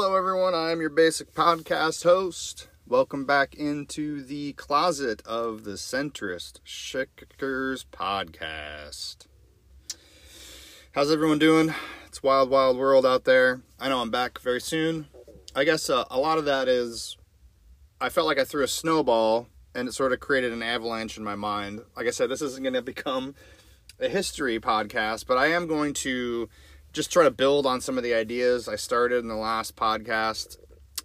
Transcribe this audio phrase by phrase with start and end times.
[0.00, 0.54] Hello, everyone.
[0.54, 2.68] I am your basic podcast host.
[2.86, 9.26] Welcome back into the closet of the Centrist Shakers podcast.
[10.92, 11.74] How's everyone doing?
[12.06, 13.62] It's wild, wild world out there.
[13.80, 15.08] I know I'm back very soon.
[15.56, 17.16] I guess uh, a lot of that is
[18.00, 21.24] I felt like I threw a snowball and it sort of created an avalanche in
[21.24, 21.80] my mind.
[21.96, 23.34] Like I said, this isn't going to become
[23.98, 26.48] a history podcast, but I am going to
[26.98, 30.56] just try to build on some of the ideas I started in the last podcast.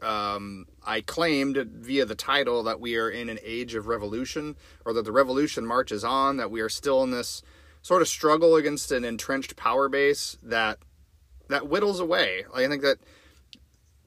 [0.02, 4.94] Um, I claimed via the title that we are in an age of revolution, or
[4.94, 7.44] that the revolution marches on, that we are still in this
[7.84, 10.80] sort of struggle against an entrenched power base that
[11.50, 12.44] that whittles away.
[12.52, 12.98] I think that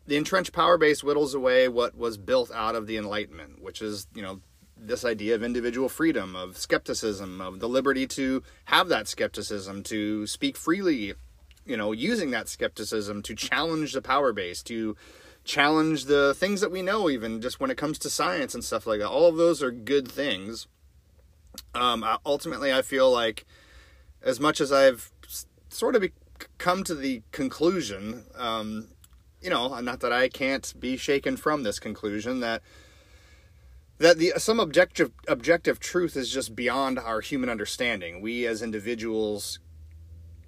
[0.08, 4.08] the entrenched power base whittles away what was built out of the Enlightenment, which is,
[4.12, 4.40] you know,
[4.76, 10.26] this idea of individual freedom, of skepticism, of the liberty to have that skepticism, to
[10.26, 11.14] speak freely,
[11.66, 14.96] you know, using that skepticism to challenge the power base, to
[15.44, 18.86] challenge the things that we know, even just when it comes to science and stuff
[18.86, 19.08] like that.
[19.08, 20.66] All of those are good things.
[21.74, 23.46] Um, ultimately, I feel like
[24.22, 25.10] as much as I've
[25.68, 26.04] sort of
[26.58, 28.88] come to the conclusion, um,
[29.40, 32.62] you know, not that I can't be shaken from this conclusion that
[33.98, 38.20] that the some objective objective truth is just beyond our human understanding.
[38.20, 39.58] We as individuals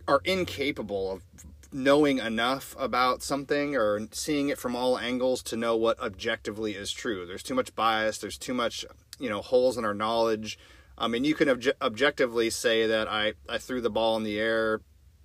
[0.09, 1.23] are incapable of
[1.71, 6.91] knowing enough about something or seeing it from all angles to know what objectively is
[6.91, 7.27] true.
[7.27, 8.87] There's too much bias, there's too much,
[9.21, 10.59] you know, holes in our knowledge.
[10.97, 14.41] I mean, you can obje- objectively say that I, I threw the ball in the
[14.41, 14.81] air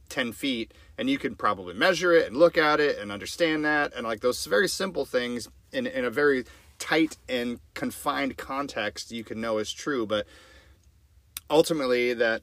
[0.09, 3.93] 10 feet and you can probably measure it and look at it and understand that.
[3.95, 6.43] And like those very simple things in, in a very
[6.77, 10.27] tight and confined context you can know is true but
[11.49, 12.41] ultimately that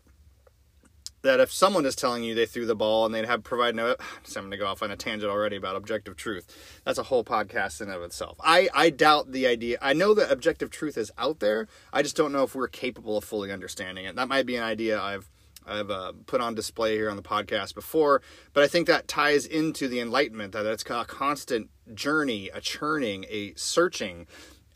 [1.23, 3.91] that if someone is telling you they threw the ball and they'd have provided no
[4.37, 6.47] I'm going to go off on a tangent already about objective truth.
[6.85, 8.39] That's a whole podcast in of itself.
[8.43, 9.79] I, I doubt the idea.
[9.83, 11.69] I know that objective truth is out there.
[11.93, 14.17] I just don't know if we're capable of fully understanding it.
[14.17, 15.31] That might be an idea I've
[15.67, 18.23] I've uh, put on display here on the podcast before,
[18.55, 23.27] but I think that ties into the enlightenment that it's a constant journey, a churning,
[23.29, 24.27] a searching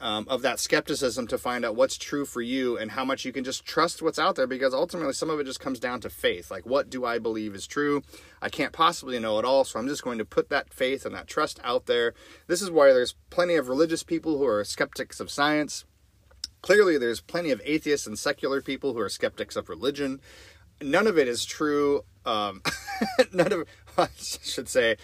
[0.00, 3.32] um, of that skepticism to find out what's true for you and how much you
[3.32, 6.10] can just trust what's out there because ultimately some of it just comes down to
[6.10, 6.50] faith.
[6.50, 8.02] Like, what do I believe is true?
[8.42, 11.14] I can't possibly know it all, so I'm just going to put that faith and
[11.14, 12.14] that trust out there.
[12.46, 15.84] This is why there's plenty of religious people who are skeptics of science.
[16.62, 20.20] Clearly, there's plenty of atheists and secular people who are skeptics of religion
[20.82, 22.04] none of it is true.
[22.24, 22.62] Um,
[23.32, 23.68] none of
[23.98, 24.96] I should say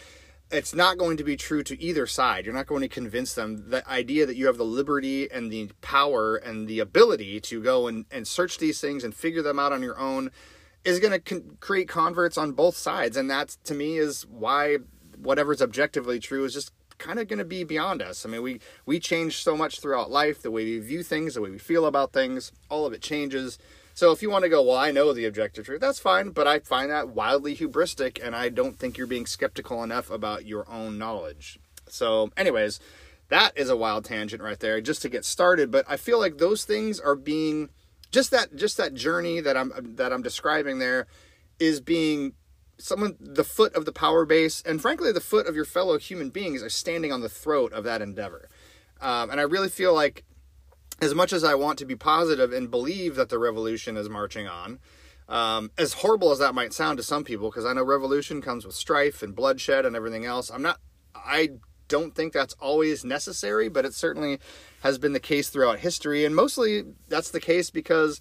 [0.51, 2.45] it's not going to be true to either side.
[2.45, 3.71] You're not going to convince them.
[3.71, 7.87] The idea that you have the liberty and the power and the ability to go
[7.87, 10.31] and, and search these things and figure them out on your own
[10.85, 13.17] is going to con- create converts on both sides.
[13.17, 14.79] And that, to me, is why
[15.17, 18.27] whatever's objectively true is just kind of going to be beyond us.
[18.27, 21.41] I mean, we, we change so much throughout life, the way we view things, the
[21.41, 23.59] way we feel about things, all of it changes.
[24.01, 26.47] So if you want to go, well, I know the objective truth, that's fine, but
[26.47, 30.67] I find that wildly hubristic, and I don't think you're being skeptical enough about your
[30.71, 31.61] own knowledge.
[31.87, 32.81] So, anyways,
[33.29, 35.71] that is a wild tangent right there, just to get started.
[35.71, 37.69] But I feel like those things are being
[38.11, 41.07] just that just that journey that I'm that I'm describing there
[41.59, 42.33] is being
[42.79, 46.31] someone the foot of the power base and frankly the foot of your fellow human
[46.31, 48.49] beings are standing on the throat of that endeavor
[49.03, 50.25] um, and i really feel like
[51.01, 54.47] as much as I want to be positive and believe that the revolution is marching
[54.47, 54.79] on,
[55.29, 58.67] um, as horrible as that might sound to some people, because I know revolution comes
[58.67, 60.51] with strife and bloodshed and everything else.
[60.51, 60.79] I'm not,
[61.15, 61.51] I
[61.89, 64.39] don't think that's always necessary, but it certainly
[64.83, 66.25] has been the case throughout history.
[66.25, 68.21] And mostly that's the case because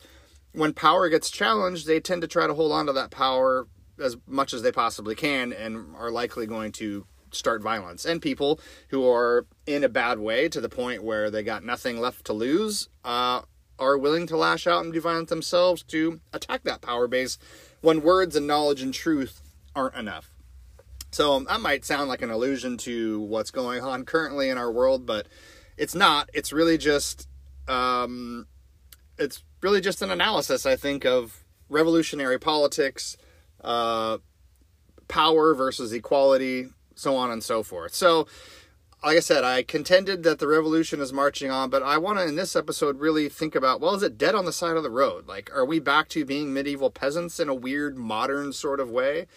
[0.54, 3.68] when power gets challenged, they tend to try to hold on to that power
[4.00, 8.60] as much as they possibly can and are likely going to start violence and people
[8.90, 12.34] who are in a bad way to the point where they got nothing left to
[12.34, 13.42] lose uh,
[13.78, 17.38] are willing to lash out and do violence themselves to attack that power base
[17.82, 19.42] when words and knowledge and truth
[19.76, 20.32] aren't enough.
[21.12, 25.06] So that might sound like an allusion to what's going on currently in our world,
[25.06, 25.28] but
[25.78, 26.30] it's not.
[26.34, 27.28] It's really just
[27.68, 28.48] um,
[29.18, 33.18] it's really just an analysis, I think, of revolutionary politics,
[33.64, 34.18] uh,
[35.08, 36.68] power versus equality,
[37.00, 37.94] so on and so forth.
[37.94, 38.28] So,
[39.04, 42.26] like I said, I contended that the revolution is marching on, but I want to,
[42.26, 44.90] in this episode, really think about well, is it dead on the side of the
[44.90, 45.28] road?
[45.28, 49.28] Like, are we back to being medieval peasants in a weird, modern sort of way?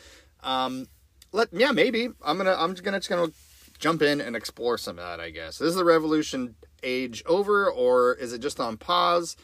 [0.43, 0.89] Um,
[1.31, 2.09] let yeah, maybe.
[2.23, 3.33] I'm gonna, I'm gonna, just gonna
[3.79, 5.21] jump in and explore some of that.
[5.21, 9.37] I guess is the revolution age over, or is it just on pause?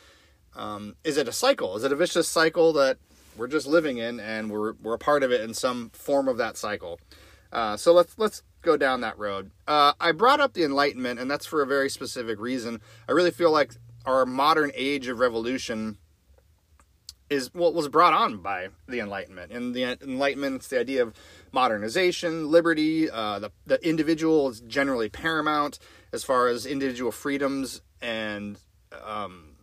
[0.57, 1.77] Um, is it a cycle?
[1.77, 2.99] Is it a vicious cycle that
[3.37, 6.39] we're just living in, and we're we're a part of it in some form of
[6.39, 6.99] that cycle?
[7.53, 9.51] Uh, so let's let's go down that road.
[9.67, 12.81] Uh, I brought up the Enlightenment, and that's for a very specific reason.
[13.09, 13.75] I really feel like
[14.05, 15.99] our modern age of revolution
[17.31, 19.53] is what was brought on by the Enlightenment.
[19.53, 21.15] And the Enlightenment, it's the idea of
[21.53, 23.11] modernization, liberty.
[23.11, 25.79] Uh, the the individual is generally paramount
[26.13, 28.59] as far as individual freedoms and
[29.05, 29.57] um,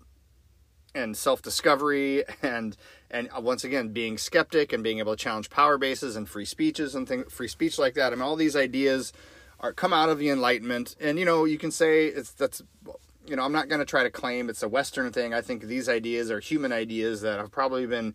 [0.94, 2.78] and self discovery and
[3.12, 6.46] and uh, once again being skeptic and being able to challenge power bases and free
[6.46, 8.12] speeches and things free speech like that.
[8.12, 9.14] I mean, all these ideas
[9.60, 12.62] are come out of the Enlightenment, and you know you can say it's that's
[13.28, 15.34] you know, I'm not going to try to claim it's a Western thing.
[15.34, 18.14] I think these ideas are human ideas that have probably been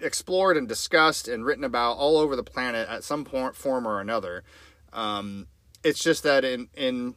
[0.00, 4.00] explored and discussed and written about all over the planet at some point, form or
[4.00, 4.44] another.
[4.92, 5.48] Um,
[5.82, 7.14] it's just that in in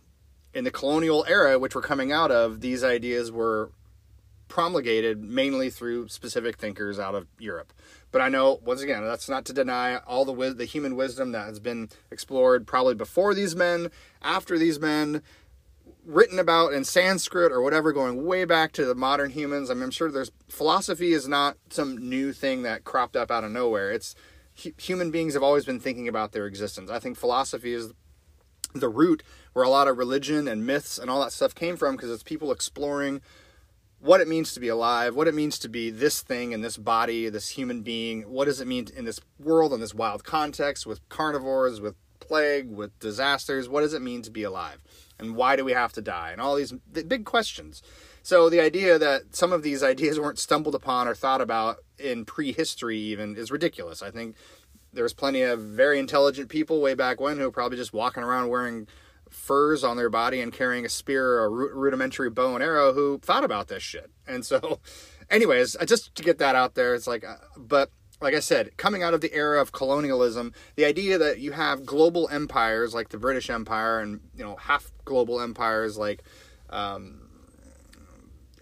[0.53, 3.71] in the colonial era, which we're coming out of, these ideas were
[4.51, 7.71] promulgated mainly through specific thinkers out of Europe.
[8.11, 11.45] But I know, once again, that's not to deny all the the human wisdom that
[11.45, 13.89] has been explored probably before these men,
[14.21, 15.21] after these men,
[16.05, 19.71] written about in Sanskrit or whatever, going way back to the modern humans.
[19.71, 23.45] I mean, I'm sure there's philosophy is not some new thing that cropped up out
[23.45, 23.89] of nowhere.
[23.89, 24.15] It's
[24.53, 26.91] human beings have always been thinking about their existence.
[26.91, 27.93] I think philosophy is
[28.73, 29.23] the root
[29.53, 32.23] where a lot of religion and myths and all that stuff came from because it's
[32.23, 33.21] people exploring
[34.01, 36.77] what it means to be alive, what it means to be this thing in this
[36.77, 38.23] body, this human being.
[38.23, 42.69] What does it mean in this world, in this wild context with carnivores, with plague,
[42.69, 43.69] with disasters?
[43.69, 44.81] What does it mean to be alive?
[45.21, 47.81] and why do we have to die and all these big questions
[48.23, 52.25] so the idea that some of these ideas weren't stumbled upon or thought about in
[52.25, 54.35] prehistory even is ridiculous i think
[54.93, 58.49] there's plenty of very intelligent people way back when who were probably just walking around
[58.49, 58.87] wearing
[59.31, 63.17] furs on their body and carrying a spear or a rudimentary bow and arrow who
[63.19, 64.79] thought about this shit and so
[65.29, 67.89] anyways just to get that out there it's like uh, but
[68.21, 71.85] like I said, coming out of the era of colonialism, the idea that you have
[71.85, 76.23] global empires like the British Empire and you know half global empires like,
[76.69, 77.27] um,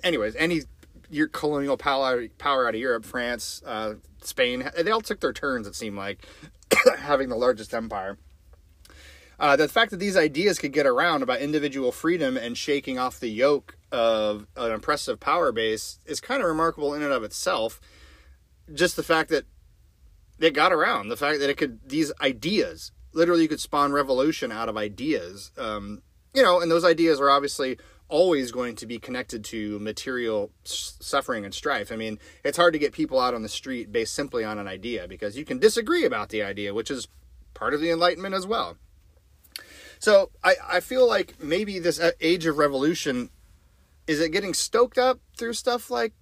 [0.03, 0.61] anyways, any
[1.09, 5.67] your colonial power power out of Europe, France, uh, Spain, they all took their turns.
[5.67, 6.25] It seemed like
[6.97, 8.17] having the largest empire.
[9.39, 13.19] Uh, the fact that these ideas could get around about individual freedom and shaking off
[13.19, 17.79] the yoke of an oppressive power base is kind of remarkable in and of itself.
[18.73, 19.45] Just the fact that
[20.39, 24.51] it got around the fact that it could these ideas literally you could spawn revolution
[24.51, 25.51] out of ideas.
[25.57, 26.01] Um,
[26.33, 27.77] you know and those ideas are obviously
[28.09, 31.91] always going to be connected to material suffering and strife.
[31.91, 34.67] I mean it's hard to get people out on the street based simply on an
[34.67, 37.07] idea because you can disagree about the idea which is
[37.53, 38.77] part of the enlightenment as well
[39.99, 43.29] so i, I feel like maybe this age of revolution
[44.07, 46.13] is it getting stoked up through stuff like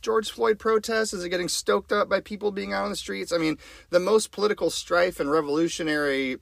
[0.00, 1.12] George Floyd protests?
[1.12, 3.32] Is it getting stoked up by people being out on the streets?
[3.32, 3.58] I mean,
[3.90, 6.38] the most political strife and revolutionary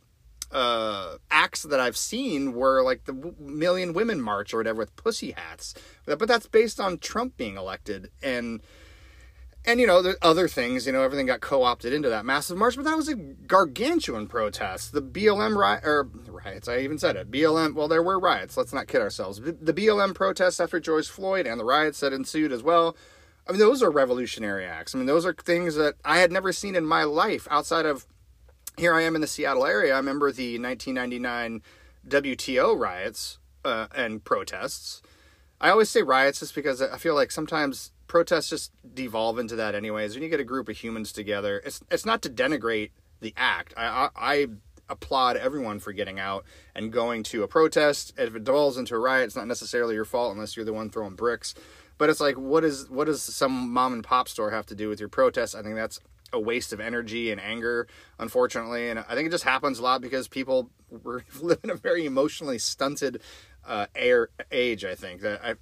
[0.51, 5.33] uh, acts that I've seen were like the Million Women March or whatever with pussy
[5.33, 5.75] hats.
[6.07, 8.11] But that's based on Trump being elected.
[8.23, 8.61] And
[9.65, 12.77] and you know the other things you know everything got co-opted into that massive march
[12.77, 17.75] but that was a gargantuan protest the blm or riots i even said it blm
[17.75, 21.59] well there were riots let's not kid ourselves the blm protests after george floyd and
[21.59, 22.97] the riots that ensued as well
[23.47, 24.95] I mean, those are revolutionary acts.
[24.95, 28.07] I mean, those are things that I had never seen in my life outside of
[28.77, 29.95] here I am in the Seattle area.
[29.95, 31.63] I remember the 1999
[32.09, 35.03] WTO riots uh, and protests.
[35.61, 39.75] I always say riots just because I feel like sometimes protests just devolve into that
[39.75, 40.15] anyways.
[40.15, 43.75] When you get a group of humans together, it's it's not to denigrate the act.
[43.77, 44.47] I, I, I
[44.89, 46.45] applaud everyone for getting out
[46.77, 48.15] and going to a protest.
[48.17, 50.91] If it devolves into a riot, it's not necessarily your fault unless you're the one
[50.91, 51.57] throwing bricks.
[51.99, 54.89] But it's like, what is what does some mom and pop store have to do
[54.89, 55.57] with your protest?
[55.57, 55.99] I think that's
[56.33, 57.89] a waste of energy and anger,
[58.21, 58.91] unfortunately.
[58.91, 60.71] And I think it just happens a lot because people
[61.03, 63.21] live in a very emotionally stunted
[63.67, 64.85] uh, air, age.
[64.85, 65.55] I think that I.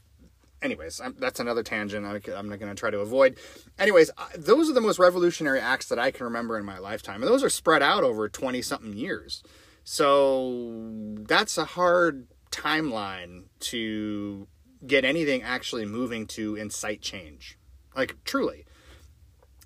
[0.62, 3.37] Anyways, I'm, that's another tangent I, am not going to try to avoid.
[3.78, 7.31] Anyways, those are the most revolutionary acts that I can remember in my lifetime, and
[7.31, 9.42] those are spread out over twenty something years.
[9.85, 10.92] So
[11.28, 14.47] that's a hard timeline to
[14.87, 17.59] get anything actually moving to incite change.
[17.97, 18.64] Like, truly.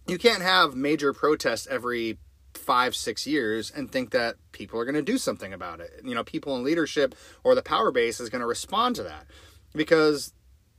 [0.09, 2.19] You can't have major protests every
[2.55, 6.01] five, six years and think that people are going to do something about it.
[6.05, 9.27] You know, people in leadership or the power base is going to respond to that
[9.75, 10.33] because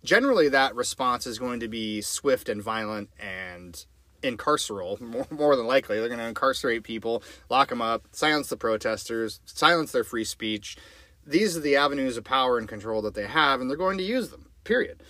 [0.03, 3.85] generally that response is going to be swift and violent and
[4.23, 8.57] incarceral more, more than likely they're going to incarcerate people lock them up silence the
[8.57, 10.75] protesters silence their free speech
[11.27, 14.03] these are the avenues of power and control that they have, and they're going to
[14.03, 14.49] use them.
[14.63, 15.03] Period.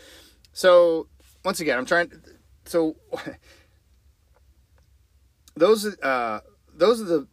[0.51, 1.08] So
[1.46, 2.10] once again, I'm trying.
[2.10, 2.20] To
[2.65, 2.96] So
[5.56, 6.41] those uh,
[6.74, 7.27] those are the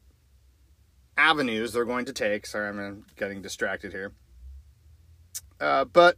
[1.16, 2.46] avenues they're going to take.
[2.46, 4.12] Sorry, I'm getting distracted here.
[5.58, 6.16] Uh, but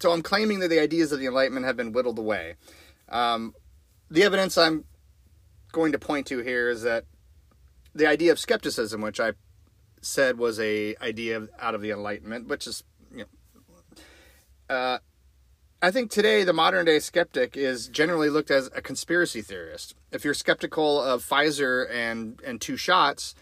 [0.00, 2.56] so I'm claiming that the ideas of the Enlightenment have been whittled away.
[3.08, 3.54] Um,
[4.10, 4.84] the evidence I'm
[5.72, 7.04] going to point to here is that
[7.94, 9.32] the idea of skepticism, which I
[10.00, 12.82] said was a idea out of the Enlightenment, which is,
[13.14, 13.24] you
[14.68, 14.98] know, uh,
[15.82, 19.94] I think today the modern day skeptic is generally looked as a conspiracy theorist.
[20.12, 23.34] If you're skeptical of Pfizer and and two shots,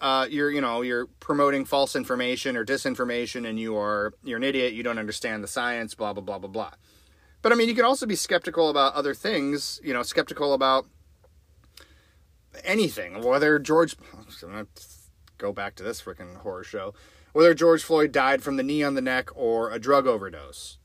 [0.00, 4.44] uh, you're you know you're promoting false information or disinformation, and you are you're an
[4.44, 4.72] idiot.
[4.72, 5.94] You don't understand the science.
[5.94, 6.72] Blah blah blah blah blah.
[7.42, 9.80] But I mean, you can also be skeptical about other things.
[9.82, 10.86] You know, skeptical about
[12.64, 13.22] anything.
[13.22, 14.66] Whether George, I'm gonna
[15.38, 16.94] go back to this freaking horror show.
[17.32, 20.78] Whether George Floyd died from the knee on the neck or a drug overdose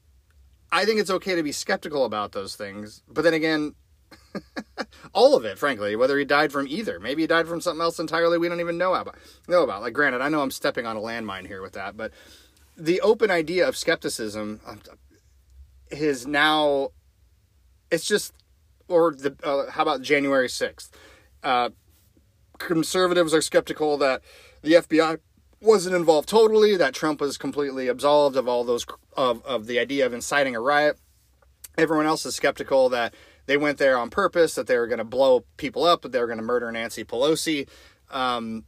[0.71, 3.03] I think it's okay to be skeptical about those things.
[3.07, 3.75] But then again,
[5.13, 6.99] all of it, frankly, whether he died from either.
[6.99, 9.15] Maybe he died from something else entirely we don't even know about.
[9.47, 9.81] Know about.
[9.81, 12.11] Like, granted, I know I'm stepping on a landmine here with that, but
[12.77, 14.75] the open idea of skepticism uh,
[15.89, 16.89] is now.
[17.91, 18.33] It's just,
[18.87, 20.97] or the uh, how about January sixth?
[21.43, 21.69] Uh,
[22.57, 24.21] conservatives are skeptical that
[24.61, 25.19] the FBI
[25.61, 28.85] wasn't involved totally, that Trump was completely absolved of all those
[29.17, 30.97] of, of the idea of inciting a riot.
[31.77, 33.13] Everyone else is skeptical that
[33.51, 36.19] they went there on purpose, that they were going to blow people up, that they
[36.21, 37.67] were going to murder Nancy Pelosi.
[38.09, 38.63] Um,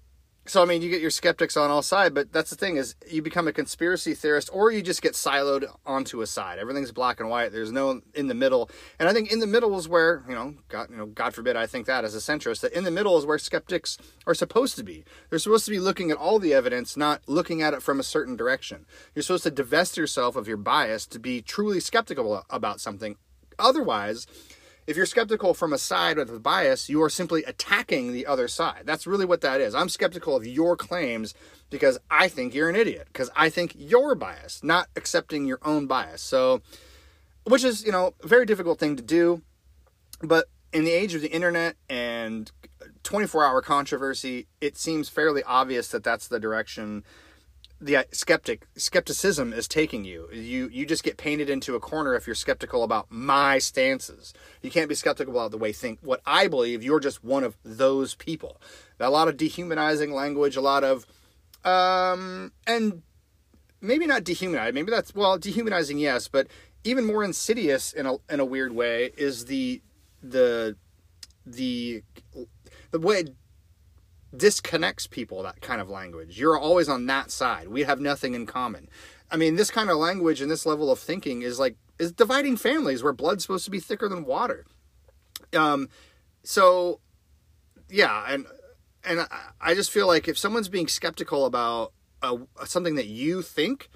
[0.45, 2.95] so I mean, you get your skeptics on all sides, but that's the thing is
[3.09, 6.59] you become a conspiracy theorist, or you just get siloed onto a side.
[6.59, 7.53] Everything's black and white.
[7.53, 10.55] There's no in the middle, and I think in the middle is where you know,
[10.67, 13.17] God, you know, God forbid, I think that as a centrist, that in the middle
[13.17, 13.97] is where skeptics
[14.27, 15.05] are supposed to be.
[15.29, 18.03] They're supposed to be looking at all the evidence, not looking at it from a
[18.03, 18.85] certain direction.
[19.15, 23.15] You're supposed to divest yourself of your bias to be truly skeptical about something.
[23.57, 24.27] Otherwise,
[24.85, 28.47] if you're skeptical from a side with a bias, you are simply attacking the other
[28.47, 28.83] side.
[28.85, 29.73] That's really what that is.
[29.73, 31.33] I'm skeptical of your claims
[31.69, 35.87] because I think you're an idiot, because I think you're biased, not accepting your own
[35.87, 36.21] bias.
[36.21, 36.61] So,
[37.45, 39.41] which is, you know, a very difficult thing to do.
[40.21, 42.51] But in the age of the internet and
[43.03, 47.03] 24 hour controversy, it seems fairly obvious that that's the direction
[47.83, 50.29] the skeptic skepticism is taking you.
[50.31, 54.33] You you just get painted into a corner if you're skeptical about my stances.
[54.61, 56.81] You can't be skeptical about the way think what I believe.
[56.81, 58.61] You're just one of those people.
[58.99, 61.05] A lot of dehumanizing language, a lot of
[61.65, 63.01] um and
[63.81, 64.73] maybe not dehumanizing.
[64.73, 66.47] Maybe that's well dehumanizing, yes, but
[66.85, 69.81] even more insidious in a in a weird way is the
[70.21, 70.77] the
[71.45, 72.01] the
[72.91, 73.25] the way
[74.35, 76.39] disconnects people, that kind of language.
[76.39, 77.67] You're always on that side.
[77.67, 78.89] We have nothing in common.
[79.31, 82.57] I mean, this kind of language and this level of thinking is like is dividing
[82.57, 84.65] families where blood's supposed to be thicker than water.
[85.53, 85.89] Um,
[86.43, 86.99] so
[87.89, 88.45] yeah, and
[89.03, 89.27] and
[89.59, 93.89] I just feel like if someone's being skeptical about a, something that you think,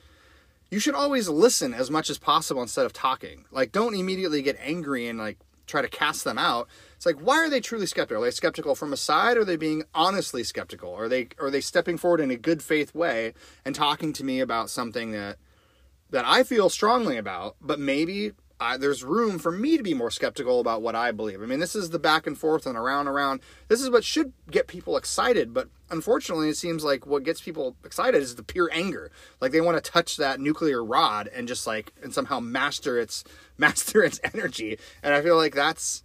[0.70, 3.46] you should always listen as much as possible instead of talking.
[3.52, 6.68] Like, don't immediately get angry and like try to cast them out.
[6.98, 8.24] It's like, why are they truly skeptical?
[8.24, 9.38] Are they skeptical from a side?
[9.38, 10.94] Or are they being honestly skeptical?
[10.94, 14.40] Are they are they stepping forward in a good faith way and talking to me
[14.40, 15.38] about something that
[16.10, 20.10] that I feel strongly about, but maybe I, there's room for me to be more
[20.10, 21.44] skeptical about what I believe.
[21.44, 23.42] I mean, this is the back and forth and around around.
[23.68, 27.76] This is what should get people excited, but unfortunately, it seems like what gets people
[27.86, 29.12] excited is the pure anger.
[29.40, 33.24] Like they want to touch that nuclear rod and just like and somehow master its
[33.58, 34.80] master its energy.
[35.04, 36.04] And I feel like that's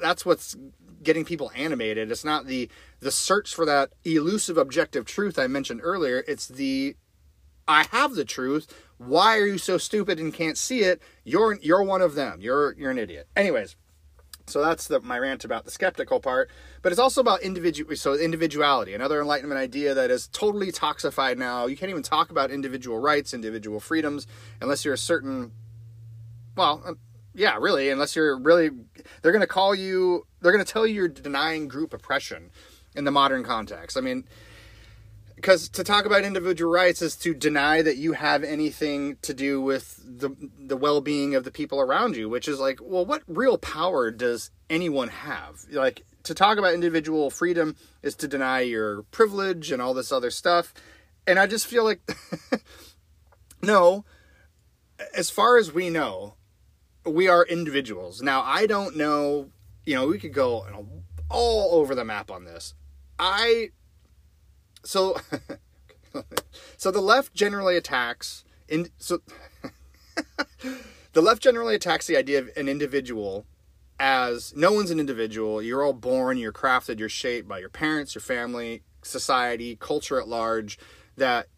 [0.00, 0.56] that's what's
[1.02, 2.10] getting people animated.
[2.10, 2.68] It's not the
[3.00, 6.24] the search for that elusive objective truth I mentioned earlier.
[6.26, 6.96] It's the
[7.66, 8.66] I have the truth.
[8.98, 11.00] Why are you so stupid and can't see it?
[11.24, 12.40] You're you're one of them.
[12.40, 13.28] You're you're an idiot.
[13.36, 13.76] Anyways,
[14.50, 16.50] so that's the, my rant about the skeptical part.
[16.82, 17.94] But it's also about individual.
[17.96, 21.66] So individuality, another Enlightenment idea that is totally toxified now.
[21.66, 24.26] You can't even talk about individual rights, individual freedoms,
[24.60, 25.52] unless you're a certain.
[26.56, 26.94] Well, uh,
[27.34, 28.70] yeah, really, unless you're really,
[29.22, 30.26] they're going to call you.
[30.40, 32.50] They're going to tell you you're denying group oppression
[32.94, 33.96] in the modern context.
[33.96, 34.24] I mean,
[35.40, 39.58] because to talk about individual rights is to deny that you have anything to do
[39.60, 43.56] with the the well-being of the people around you which is like well what real
[43.56, 49.72] power does anyone have like to talk about individual freedom is to deny your privilege
[49.72, 50.74] and all this other stuff
[51.26, 52.02] and i just feel like
[53.62, 54.04] no
[55.14, 56.34] as far as we know
[57.10, 59.50] we are individuals now i don't know
[59.84, 60.66] you know we could go
[61.28, 62.74] all over the map on this
[63.18, 63.70] i
[64.84, 65.16] so
[66.76, 69.20] so the left generally attacks in so
[71.12, 73.46] the left generally attacks the idea of an individual
[74.00, 75.60] as no one's an individual.
[75.60, 80.26] You're all born, you're crafted, you're shaped by your parents, your family, society, culture at
[80.26, 80.78] large,
[81.16, 81.48] that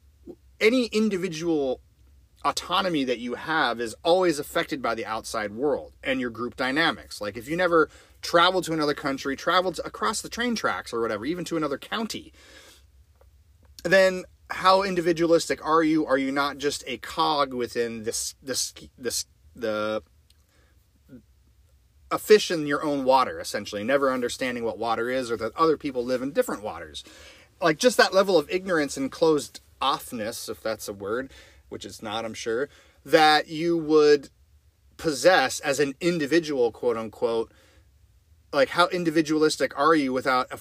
[0.61, 1.81] any individual
[2.45, 7.21] autonomy that you have is always affected by the outside world and your group dynamics.
[7.21, 7.89] Like if you never
[8.21, 12.33] traveled to another country, traveled across the train tracks or whatever, even to another county,
[13.85, 16.07] then how individualistic are you?
[16.07, 19.25] Are you not just a cog within this this this
[19.57, 20.03] the
[22.11, 25.79] a fish in your own water, essentially, never understanding what water is or that other
[25.79, 27.03] people live in different waters.
[27.61, 31.33] Like just that level of ignorance and closed offness, if that's a word,
[31.73, 32.69] which it's not, I'm sure,
[33.05, 34.31] that you would
[34.97, 37.50] possess as an individual, quote unquote.
[38.52, 40.59] Like, how individualistic are you without a,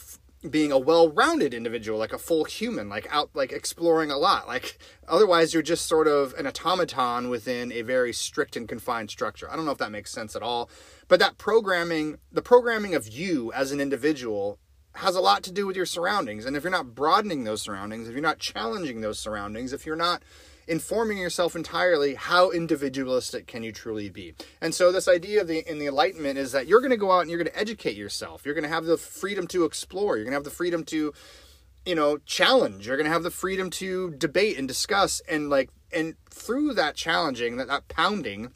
[0.49, 4.79] being a well-rounded individual like a full human like out like exploring a lot like
[5.07, 9.55] otherwise you're just sort of an automaton within a very strict and confined structure i
[9.55, 10.67] don't know if that makes sense at all
[11.07, 14.57] but that programming the programming of you as an individual
[14.95, 18.07] has a lot to do with your surroundings and if you're not broadening those surroundings
[18.07, 20.23] if you're not challenging those surroundings if you're not
[20.67, 24.33] informing yourself entirely how individualistic can you truly be?
[24.61, 27.11] And so this idea of the in the enlightenment is that you're going to go
[27.11, 28.45] out and you're going to educate yourself.
[28.45, 30.15] You're going to have the freedom to explore.
[30.15, 31.13] You're going to have the freedom to
[31.85, 32.87] you know challenge.
[32.87, 35.21] You're going to have the freedom to debate and discuss.
[35.27, 38.53] And like and through that challenging that, that pounding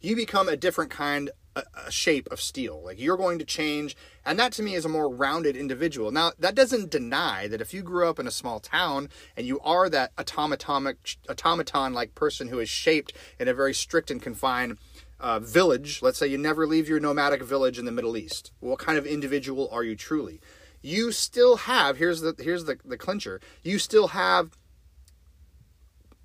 [0.00, 2.82] you become a different kind a, shape of steel.
[2.84, 3.96] Like you're going to change,
[4.26, 6.10] and that to me is a more rounded individual.
[6.10, 9.60] Now, that doesn't deny that if you grew up in a small town and you
[9.60, 14.78] are that automaton like person who is shaped in a very strict and confined
[15.20, 18.78] uh, village, let's say you never leave your nomadic village in the Middle East, what
[18.80, 20.40] kind of individual are you truly?
[20.82, 24.58] You still have, here's the here's the, the clincher, you still have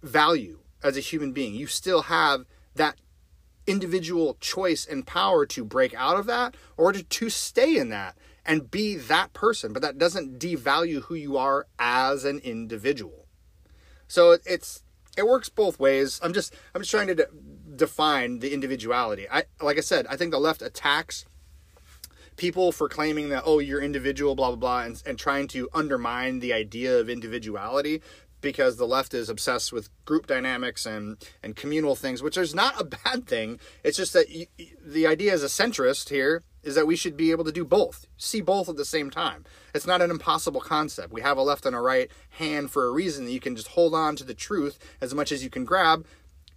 [0.03, 1.53] value as a human being.
[1.53, 2.97] You still have that
[3.67, 8.17] individual choice and power to break out of that or to, to stay in that
[8.45, 9.73] and be that person.
[9.73, 13.27] But that doesn't devalue who you are as an individual.
[14.07, 14.83] So it, it's
[15.17, 16.19] it works both ways.
[16.23, 17.27] I'm just I'm just trying to de-
[17.75, 19.27] define the individuality.
[19.29, 21.25] I like I said, I think the left attacks
[22.37, 26.39] people for claiming that oh you're individual blah blah blah and, and trying to undermine
[26.39, 28.01] the idea of individuality
[28.41, 32.79] because the left is obsessed with group dynamics and, and communal things, which is not
[32.79, 33.59] a bad thing.
[33.83, 34.47] It's just that you,
[34.83, 38.05] the idea as a centrist here is that we should be able to do both,
[38.17, 39.45] see both at the same time.
[39.73, 41.11] It's not an impossible concept.
[41.11, 43.69] We have a left and a right hand for a reason that you can just
[43.69, 46.05] hold on to the truth as much as you can grab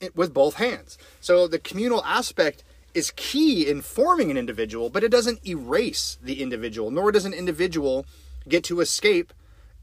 [0.00, 0.98] it with both hands.
[1.20, 6.40] So the communal aspect is key in forming an individual, but it doesn't erase the
[6.42, 8.06] individual, nor does an individual
[8.48, 9.32] get to escape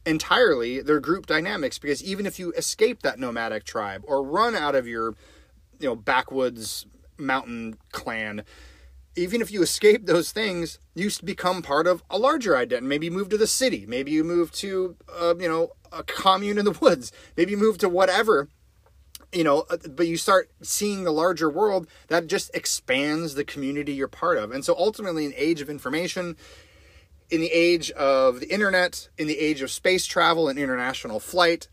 [0.06, 4.76] entirely their group dynamics because even if you escape that nomadic tribe or run out
[4.76, 5.16] of your
[5.80, 6.86] you know backwoods
[7.18, 8.44] mountain clan
[9.16, 13.12] even if you escape those things you become part of a larger identity maybe you
[13.12, 16.78] move to the city maybe you move to uh, you know a commune in the
[16.82, 18.48] woods maybe you move to whatever
[19.32, 23.94] you know uh, but you start seeing the larger world that just expands the community
[23.94, 24.52] you're part of.
[24.52, 26.36] And so ultimately an age of information
[27.32, 31.70] in the age of the internet, in the age of space travel and international flight,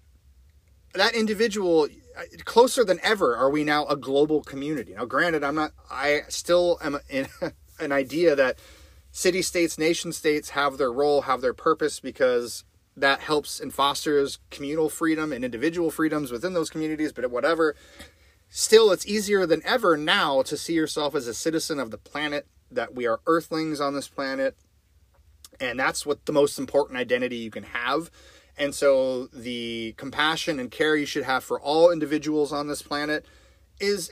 [0.95, 4.95] that individual uh, closer than ever are we now a global community.
[4.95, 5.73] Now, granted, I'm not.
[5.91, 7.27] I still am in
[7.81, 8.59] an idea that
[9.11, 12.65] city states, nation states have their role, have their purpose because
[12.97, 17.13] that helps and fosters communal freedom and individual freedoms within those communities.
[17.13, 17.75] But whatever,
[18.49, 22.47] still, it's easier than ever now to see yourself as a citizen of the planet.
[22.71, 24.55] That we are Earthlings on this planet
[25.61, 28.11] and that's what the most important identity you can have.
[28.57, 33.25] And so the compassion and care you should have for all individuals on this planet
[33.81, 34.11] is,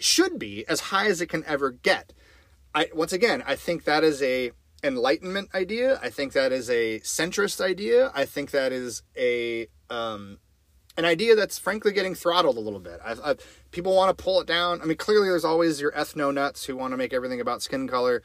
[0.00, 2.12] should be as high as it can ever get.
[2.74, 4.50] I once again, I think that is a
[4.82, 5.98] enlightenment idea.
[6.02, 8.10] I think that is a centrist idea.
[8.14, 10.38] I think that is a um,
[10.96, 13.00] an idea that's frankly getting throttled a little bit.
[13.04, 14.80] I've, I've, people want to pull it down.
[14.82, 17.88] I mean, clearly there's always your ethno nuts who want to make everything about skin
[17.88, 18.22] color.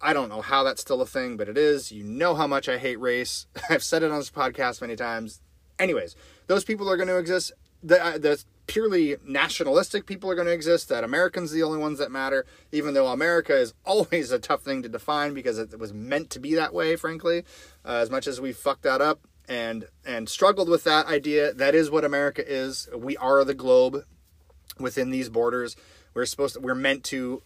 [0.00, 1.90] I don't know how that's still a thing, but it is.
[1.90, 3.46] You know how much I hate race.
[3.70, 5.40] I've said it on this podcast many times.
[5.78, 7.52] Anyways, those people are going to exist.
[7.82, 11.78] The, uh, the purely nationalistic people are going to exist, that Americans are the only
[11.78, 15.78] ones that matter, even though America is always a tough thing to define because it
[15.78, 17.44] was meant to be that way, frankly.
[17.84, 21.74] Uh, as much as we fucked that up and and struggled with that idea, that
[21.74, 22.88] is what America is.
[22.94, 24.04] We are the globe
[24.78, 25.76] within these borders.
[26.14, 27.42] We're supposed to, we're meant to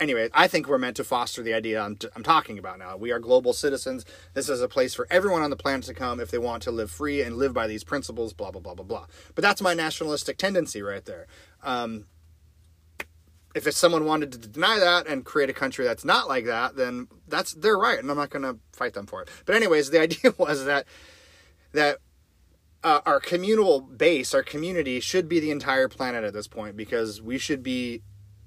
[0.00, 2.96] anyway, I think we're meant to foster the idea I'm, t- I'm talking about now.
[2.96, 4.04] We are global citizens.
[4.34, 6.70] This is a place for everyone on the planet to come if they want to
[6.70, 9.06] live free and live by these principles, blah, blah, blah, blah, blah.
[9.34, 11.26] But that's my nationalistic tendency right there.
[11.62, 12.06] Um,
[13.54, 17.08] if someone wanted to deny that and create a country that's not like that, then
[17.26, 19.28] that's their right, and I'm not going to fight them for it.
[19.46, 20.86] But anyways, the idea was that
[21.72, 21.98] that
[22.84, 27.20] uh, our communal base, our community, should be the entire planet at this point because
[27.20, 28.02] we should be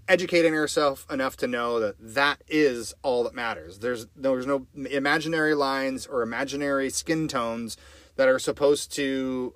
[0.10, 3.80] educating ourselves enough to know that that is all that matters.
[3.80, 7.78] There's there's no imaginary lines or imaginary skin tones
[8.17, 9.54] that are supposed to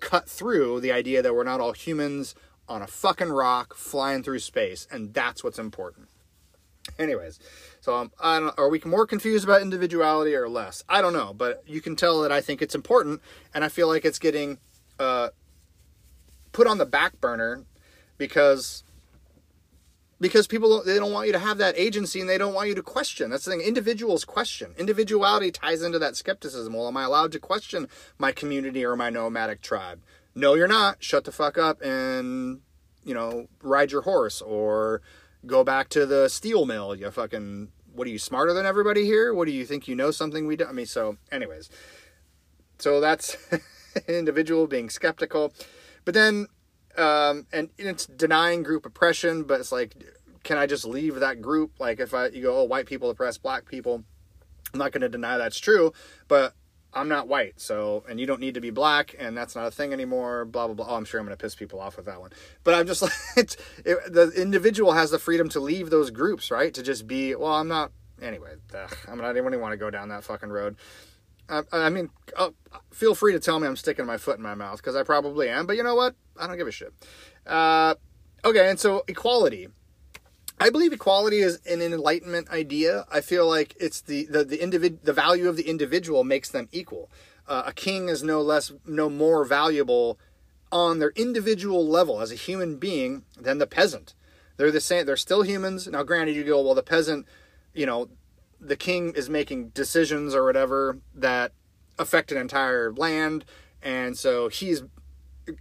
[0.00, 2.34] cut through the idea that we're not all humans
[2.68, 6.08] on a fucking rock flying through space, and that's what's important.
[6.98, 7.38] Anyways,
[7.80, 10.82] so um, I don't, are we more confused about individuality or less?
[10.88, 13.20] I don't know, but you can tell that I think it's important,
[13.54, 14.58] and I feel like it's getting
[14.98, 15.28] uh,
[16.50, 17.64] put on the back burner
[18.18, 18.82] because
[20.22, 22.76] because people they don't want you to have that agency and they don't want you
[22.76, 23.28] to question.
[23.28, 23.60] That's the thing.
[23.60, 24.72] Individuals question.
[24.78, 26.72] Individuality ties into that skepticism.
[26.72, 30.00] Well am i allowed to question my community or my nomadic tribe?
[30.36, 31.02] No you're not.
[31.02, 32.60] Shut the fuck up and
[33.04, 35.02] you know ride your horse or
[35.44, 39.34] go back to the steel mill you fucking what are you smarter than everybody here?
[39.34, 40.68] What do you think you know something we don't?
[40.68, 41.68] I mean so anyways.
[42.78, 43.36] So that's
[44.08, 45.52] individual being skeptical.
[46.04, 46.46] But then
[46.96, 49.94] um, and it's denying group oppression, but it's like,
[50.42, 51.72] can I just leave that group?
[51.78, 54.04] Like if I you go, oh, white people oppress black people,
[54.72, 55.92] I'm not going to deny that's true,
[56.28, 56.54] but
[56.94, 59.70] I'm not white, so and you don't need to be black, and that's not a
[59.70, 60.44] thing anymore.
[60.44, 60.86] Blah blah blah.
[60.88, 62.30] Oh, I'm sure I'm going to piss people off with that one,
[62.64, 66.72] but I'm just like, it, the individual has the freedom to leave those groups, right?
[66.74, 67.92] To just be, well, I'm not.
[68.20, 70.76] Anyway, ugh, I'm not even want to go down that fucking road.
[71.48, 72.50] I, I mean, uh,
[72.90, 75.48] feel free to tell me I'm sticking my foot in my mouth because I probably
[75.48, 75.66] am.
[75.66, 76.14] But you know what?
[76.38, 76.92] I don't give a shit.
[77.46, 77.94] Uh,
[78.44, 79.68] okay, and so equality.
[80.60, 83.04] I believe equality is an enlightenment idea.
[83.10, 86.68] I feel like it's the the the individ the value of the individual makes them
[86.70, 87.10] equal.
[87.48, 90.18] Uh, a king is no less no more valuable
[90.70, 94.14] on their individual level as a human being than the peasant.
[94.56, 95.06] They're the same.
[95.06, 95.86] They're still humans.
[95.88, 96.74] Now, granted, you go well.
[96.74, 97.26] The peasant,
[97.74, 98.08] you know,
[98.62, 101.52] the king is making decisions or whatever that
[101.98, 103.44] affect an entire land,
[103.82, 104.82] and so he's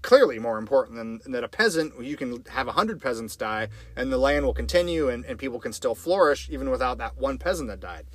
[0.04, 2.00] clearly more important than, than a peasant.
[2.02, 5.60] You can have a hundred peasants die, and the land will continue, and, and people
[5.60, 8.06] can still flourish even without that one peasant that died.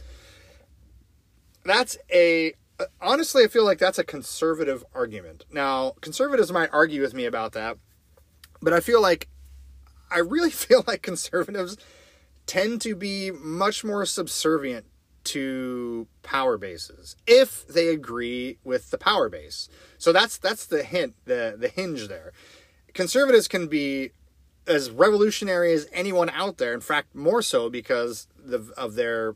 [1.65, 2.55] That's a
[3.01, 5.45] honestly, I feel like that's a conservative argument.
[5.51, 7.79] Now, conservatives might argue with me about that,
[8.61, 9.29] but I feel like
[10.11, 11.77] I really feel like conservatives
[12.47, 14.87] tend to be much more subservient
[15.25, 19.69] to power bases if they agree with the power base.
[19.99, 22.33] So that's that's the hint, the the hinge there.
[22.95, 24.13] Conservatives can be
[24.67, 26.73] as revolutionary as anyone out there.
[26.73, 29.35] In fact, more so because the, of their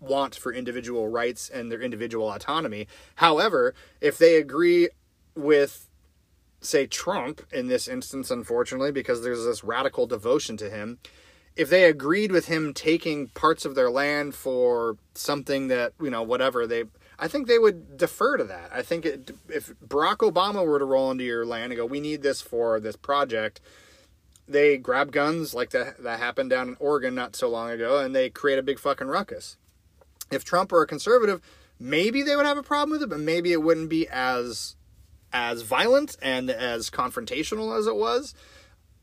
[0.00, 2.86] want for individual rights and their individual autonomy.
[3.16, 4.88] However, if they agree
[5.34, 5.88] with
[6.60, 10.98] say Trump in this instance unfortunately because there's this radical devotion to him,
[11.56, 16.22] if they agreed with him taking parts of their land for something that you know
[16.22, 16.84] whatever they
[17.18, 18.70] i think they would defer to that.
[18.72, 22.00] I think it, if barack obama were to roll into your land and go we
[22.00, 23.60] need this for this project
[24.46, 28.14] they grab guns like that that happened down in oregon not so long ago and
[28.14, 29.56] they create a big fucking ruckus.
[30.30, 31.40] If trump were a conservative
[31.78, 34.76] maybe they would have a problem with it but maybe it wouldn't be as
[35.32, 38.34] as violent and as confrontational as it was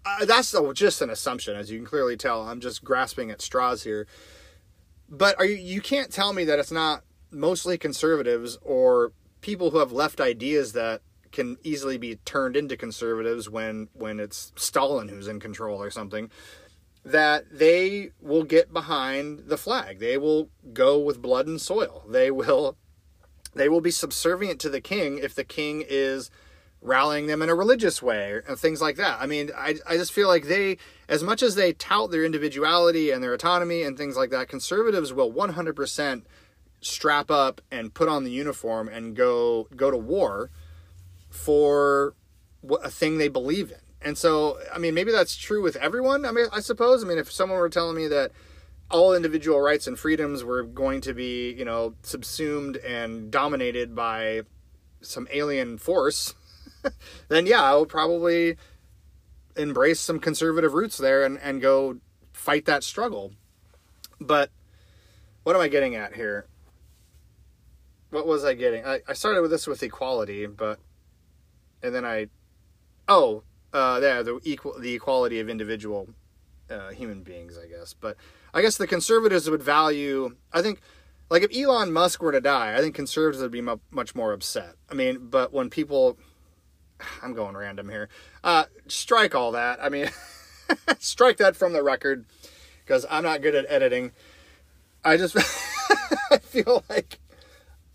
[0.06, 2.48] uh, that's just an assumption, as you can clearly tell.
[2.48, 4.08] I'm just grasping at straws here.
[5.10, 9.80] But are you, you can't tell me that it's not mostly conservatives or people who
[9.80, 15.28] have left ideas that can easily be turned into conservatives when when it's Stalin who's
[15.28, 16.30] in control or something
[17.04, 20.00] that they will get behind the flag.
[20.00, 22.04] They will go with blood and soil.
[22.08, 22.78] They will
[23.54, 26.30] they will be subservient to the king if the king is
[26.82, 29.22] rallying them in a religious way and things like that.
[29.22, 33.12] I mean, I, I just feel like they, as much as they tout their individuality
[33.12, 36.24] and their autonomy and things like that, conservatives will 100%
[36.82, 40.50] strap up and put on the uniform and go go to war
[41.30, 42.16] for
[42.84, 43.78] a thing they believe in.
[44.02, 46.26] And so, I mean, maybe that's true with everyone.
[46.26, 47.04] I mean, I suppose.
[47.04, 48.32] I mean, if someone were telling me that
[48.90, 54.42] all individual rights and freedoms were going to be, you know, subsumed and dominated by
[55.02, 56.34] some alien force,
[57.28, 58.58] then yeah, I would probably
[59.56, 61.98] embrace some conservative roots there and, and go
[62.34, 63.34] fight that struggle.
[64.20, 64.50] But
[65.44, 66.46] what am I getting at here?
[68.10, 68.86] What was I getting?
[68.86, 70.80] I, I started with this with equality, but
[71.82, 72.28] and then I
[73.08, 76.10] oh uh yeah the equal the equality of individual
[76.70, 77.94] uh, human beings, I guess.
[77.94, 78.18] But
[78.54, 80.36] I guess the conservatives would value.
[80.54, 80.82] I think
[81.30, 84.76] like if Elon Musk were to die, I think conservatives would be much more upset.
[84.90, 86.18] I mean, but when people
[87.22, 88.10] I'm going random here.
[88.44, 89.84] Uh, strike all that.
[89.84, 90.10] I mean,
[91.00, 92.26] strike that from the record
[92.84, 94.12] because I'm not good at editing.
[95.04, 95.36] I just
[96.32, 97.20] I feel like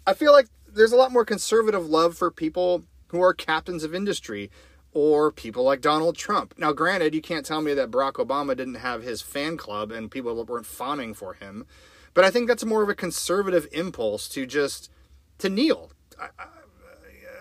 [0.06, 3.94] I feel like there's a lot more conservative love for people who are captains of
[3.94, 4.50] industry
[4.92, 6.54] or people like Donald Trump.
[6.56, 10.10] Now, granted, you can't tell me that Barack Obama didn't have his fan club and
[10.10, 11.66] people weren't fawning for him,
[12.14, 14.90] but I think that's more of a conservative impulse to just
[15.38, 15.92] to kneel.
[16.18, 16.46] I, I,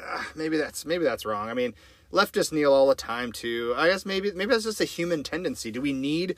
[0.06, 1.50] Ah, maybe that's maybe that's wrong.
[1.50, 1.74] I mean,
[2.12, 3.74] leftists kneel all the time too.
[3.76, 5.72] I guess maybe maybe that's just a human tendency.
[5.72, 6.36] Do we need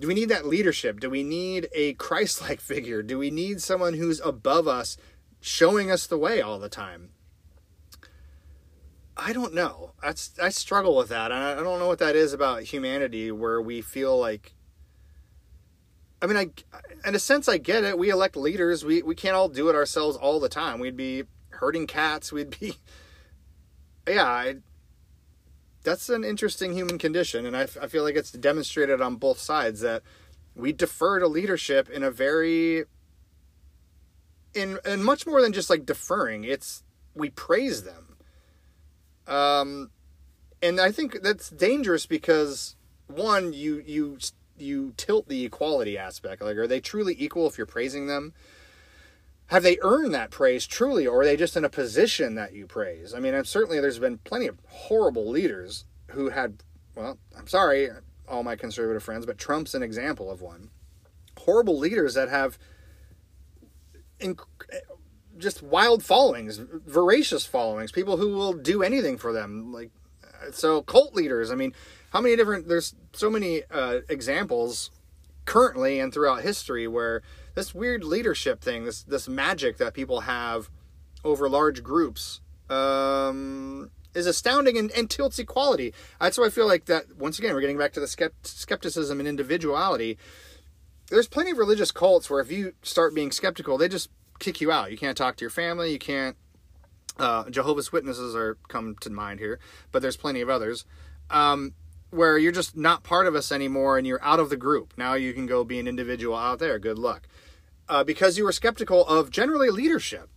[0.00, 1.00] do we need that leadership?
[1.00, 3.02] Do we need a Christ-like figure?
[3.02, 4.96] Do we need someone who's above us
[5.40, 7.10] showing us the way all the time?
[9.16, 9.92] I don't know.
[10.02, 11.30] That's I struggle with that.
[11.32, 14.54] I don't know what that is about humanity where we feel like
[16.22, 16.50] I mean, I
[17.06, 17.98] in a sense I get it.
[17.98, 18.84] We elect leaders.
[18.84, 20.78] We we can't all do it ourselves all the time.
[20.78, 21.24] We'd be
[21.62, 22.32] herding cats.
[22.32, 22.74] We'd be
[24.08, 24.56] Yeah, I,
[25.84, 29.80] that's an interesting human condition and I, I feel like it's demonstrated on both sides
[29.80, 30.02] that
[30.54, 32.84] we defer to leadership in a very
[34.54, 36.44] in and much more than just like deferring.
[36.44, 36.82] It's
[37.14, 38.12] we praise them
[39.26, 39.90] um,
[40.60, 44.18] and I think that's dangerous because one, you you
[44.56, 46.42] you tilt the equality aspect.
[46.42, 48.32] Like, are they truly equal if you're praising them?
[49.52, 52.66] Have they earned that praise truly, or are they just in a position that you
[52.66, 53.12] praise?
[53.12, 56.62] I mean, certainly there's been plenty of horrible leaders who had,
[56.96, 57.90] well, I'm sorry,
[58.26, 60.70] all my conservative friends, but Trump's an example of one.
[61.36, 62.58] Horrible leaders that have
[65.36, 69.70] just wild followings, voracious followings, people who will do anything for them.
[69.70, 69.90] Like,
[70.52, 71.50] so cult leaders.
[71.50, 71.74] I mean,
[72.14, 72.68] how many different?
[72.68, 74.90] There's so many uh, examples
[75.44, 77.20] currently and throughout history where
[77.54, 80.70] this weird leadership thing, this this magic that people have
[81.24, 85.94] over large groups, um, is astounding and, and tilts equality.
[86.20, 87.16] That's why I feel like that.
[87.16, 90.18] Once again, we're getting back to the skept- skepticism and individuality.
[91.08, 94.72] There's plenty of religious cults where if you start being skeptical, they just kick you
[94.72, 94.90] out.
[94.90, 95.92] You can't talk to your family.
[95.92, 96.36] You can't.
[97.18, 99.58] Uh, Jehovah's Witnesses are come to mind here,
[99.92, 100.86] but there's plenty of others
[101.32, 101.74] um,
[102.12, 104.94] where you're just not part of us anymore, and you're out of the group.
[104.96, 106.78] Now you can go be an individual out there.
[106.78, 107.26] Good luck,
[107.88, 110.28] uh, because you were skeptical of generally leadership.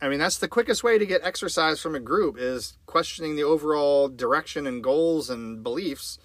[0.00, 3.44] I mean, that's the quickest way to get exercise from a group is questioning the
[3.44, 6.18] overall direction and goals and beliefs.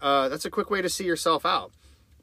[0.00, 1.72] Uh, that's a quick way to see yourself out.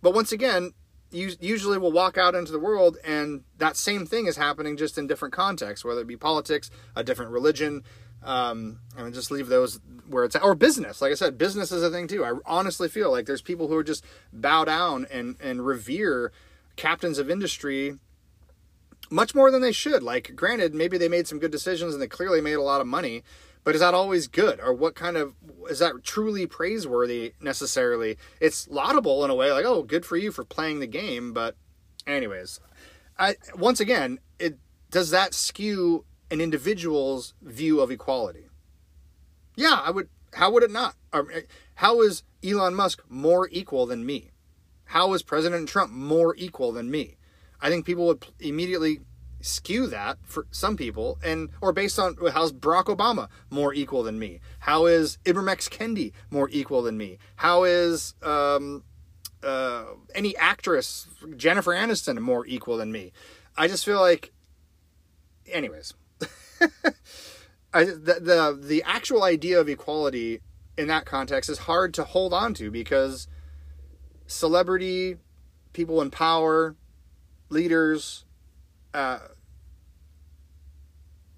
[0.02, 0.72] But once again,
[1.12, 4.98] you usually will walk out into the world and that same thing is happening just
[4.98, 7.84] in different contexts, whether it be politics, a different religion.
[8.24, 11.02] Um, mean, just leave those where it's at, or business.
[11.02, 12.24] Like I said, business is a thing too.
[12.24, 16.32] I honestly feel like there's people who are just bow down and and revere
[16.76, 17.98] captains of industry
[19.10, 20.02] much more than they should.
[20.02, 22.88] Like, granted, maybe they made some good decisions and they clearly made a lot of
[22.88, 23.24] money,
[23.64, 25.36] but is that always good or what kind of
[25.70, 30.32] is that truly praiseworthy necessarily it's laudable in a way like oh good for you
[30.32, 31.56] for playing the game but
[32.06, 32.60] anyways
[33.18, 34.58] i once again it
[34.92, 38.48] does that skew an individual's view of equality
[39.56, 40.96] yeah i would how would it not
[41.76, 44.32] how is elon musk more equal than me
[44.86, 47.16] how is president trump more equal than me
[47.62, 49.00] i think people would immediately
[49.44, 54.18] skew that for some people and or based on how's Barack Obama more equal than
[54.18, 54.40] me?
[54.60, 57.20] How is Ibram X Kendi more equal than me?
[57.36, 58.84] How is um,
[59.44, 59.84] uh,
[60.16, 63.12] any actress Jennifer Aniston more equal than me?
[63.58, 64.32] I just feel like,
[65.52, 65.94] anyways,
[67.74, 70.42] I, the, the the actual idea of equality
[70.78, 73.28] in that context is hard to hold on to because
[74.28, 75.18] celebrity,
[75.74, 76.76] people in power,
[77.50, 78.26] leaders,
[78.94, 79.20] uh,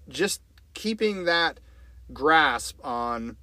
[0.08, 0.40] just
[0.74, 1.60] keeping that
[2.12, 3.36] grasp on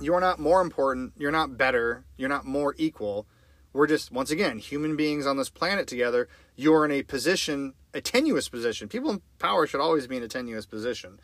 [0.00, 3.26] you're not more important, you're not better, you're not more equal.
[3.72, 6.28] We're just, once again, human beings on this planet together.
[6.54, 8.88] You're in a position, a tenuous position.
[8.88, 11.18] People in power should always be in a tenuous position.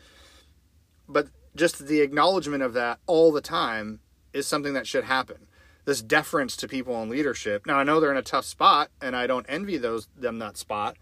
[1.07, 3.99] But just the acknowledgement of that all the time
[4.33, 5.47] is something that should happen.
[5.85, 7.65] This deference to people in leadership.
[7.67, 10.57] Now I know they're in a tough spot, and I don't envy those them that
[10.57, 10.97] spot.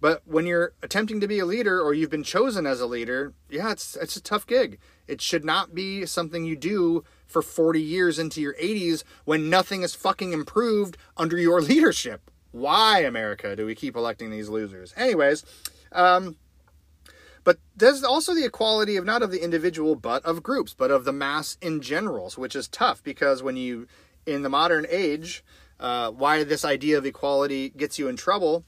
[0.00, 3.32] But when you're attempting to be a leader or you've been chosen as a leader,
[3.48, 4.78] yeah, it's it's a tough gig.
[5.08, 9.82] It should not be something you do for 40 years into your 80s when nothing
[9.82, 12.30] is fucking improved under your leadership.
[12.56, 14.94] Why, America, do we keep electing these losers?
[14.96, 15.44] Anyways,
[15.92, 16.36] um,
[17.44, 21.04] but there's also the equality of not of the individual, but of groups, but of
[21.04, 23.86] the mass in general, which is tough because when you,
[24.24, 25.44] in the modern age,
[25.78, 28.64] uh, why this idea of equality gets you in trouble,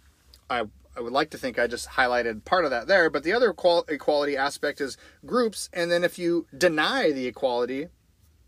[0.50, 3.32] I I would like to think I just highlighted part of that there, but the
[3.32, 3.54] other
[3.88, 5.70] equality aspect is groups.
[5.72, 7.86] And then if you deny the equality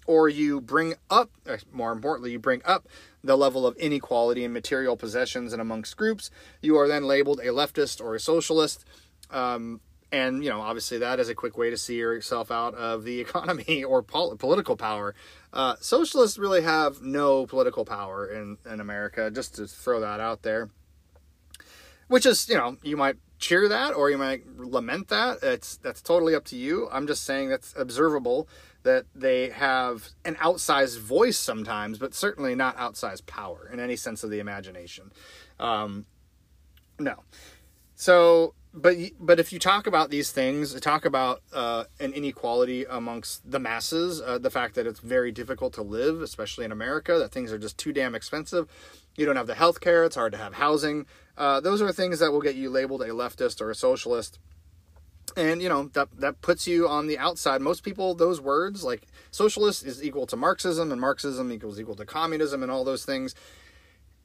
[0.04, 1.30] or you bring up,
[1.72, 2.88] more importantly, you bring up
[3.22, 6.30] the level of inequality in material possessions and amongst groups,
[6.62, 8.84] you are then labeled a leftist or a socialist.
[9.30, 9.80] Um,
[10.12, 13.20] and you know obviously that is a quick way to see yourself out of the
[13.26, 15.14] economy or pol- political power.
[15.52, 20.42] Uh, socialists really have no political power in, in america just to throw that out
[20.42, 20.70] there.
[22.08, 25.38] Which is you know you might cheer that or you might lament that.
[25.42, 26.88] It's that's totally up to you.
[26.90, 28.48] I'm just saying that's observable
[28.82, 34.24] that they have an outsized voice sometimes but certainly not outsized power in any sense
[34.24, 35.12] of the imagination
[35.58, 36.06] um,
[36.98, 37.22] no
[37.94, 43.50] so but but if you talk about these things, talk about uh, an inequality amongst
[43.50, 47.32] the masses, uh, the fact that it's very difficult to live, especially in America, that
[47.32, 48.68] things are just too damn expensive.
[49.16, 51.06] You don't have the health care; it's hard to have housing.
[51.36, 54.38] Uh, those are things that will get you labeled a leftist or a socialist,
[55.36, 57.60] and you know that that puts you on the outside.
[57.60, 62.04] Most people, those words like socialist is equal to Marxism, and Marxism equals equal to
[62.04, 63.34] communism, and all those things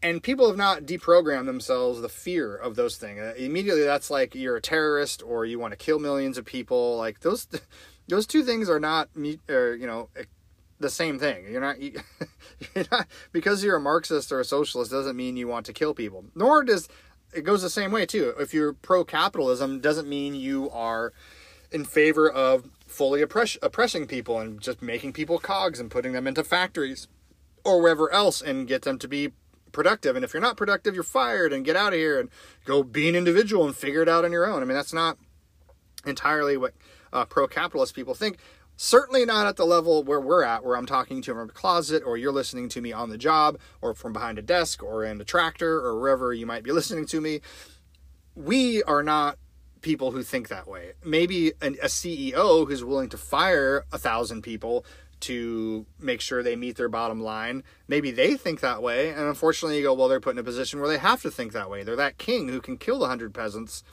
[0.05, 3.19] and people have not deprogrammed themselves the fear of those things.
[3.19, 6.97] Uh, immediately, that's like you're a terrorist or you want to kill millions of people.
[6.97, 7.47] Like those,
[8.07, 9.09] those two things are not,
[9.49, 10.09] or you know,
[10.79, 11.45] the same thing.
[11.49, 15.65] You're not, you're not because you're a Marxist or a socialist doesn't mean you want
[15.67, 16.25] to kill people.
[16.35, 16.87] Nor does
[17.35, 18.33] it goes the same way too.
[18.39, 21.13] If you're pro-capitalism, doesn't mean you are
[21.71, 26.27] in favor of fully oppress, oppressing people and just making people cogs and putting them
[26.27, 27.07] into factories
[27.63, 29.31] or wherever else and get them to be
[29.71, 30.15] productive.
[30.15, 32.29] And if you're not productive, you're fired and get out of here and
[32.63, 34.61] go be an individual and figure it out on your own.
[34.61, 35.17] I mean, that's not
[36.05, 36.73] entirely what
[37.11, 38.37] uh, pro capitalist people think.
[38.77, 41.53] Certainly not at the level where we're at, where I'm talking to you from a
[41.53, 45.03] closet, or you're listening to me on the job, or from behind a desk, or
[45.03, 47.41] in a tractor, or wherever you might be listening to me.
[48.35, 49.37] We are not
[49.81, 50.93] people who think that way.
[51.05, 54.85] Maybe an, a CEO who's willing to fire a thousand people
[55.21, 57.63] to make sure they meet their bottom line.
[57.87, 60.79] Maybe they think that way, and unfortunately, you go, well, they're put in a position
[60.79, 61.83] where they have to think that way.
[61.83, 63.83] They're that king who can kill the hundred peasants.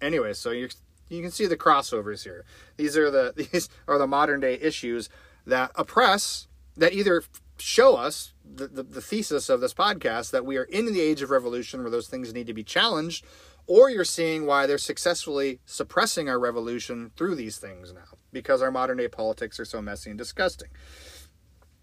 [0.00, 0.68] Anyway, so you
[1.08, 2.44] you can see the crossovers here.
[2.76, 5.08] These are the these are the modern day issues
[5.46, 7.22] that oppress that either
[7.58, 11.22] show us the, the, the thesis of this podcast that we are in the age
[11.22, 13.24] of revolution where those things need to be challenged
[13.66, 18.70] or you're seeing why they're successfully suppressing our revolution through these things now because our
[18.70, 20.68] modern day politics are so messy and disgusting.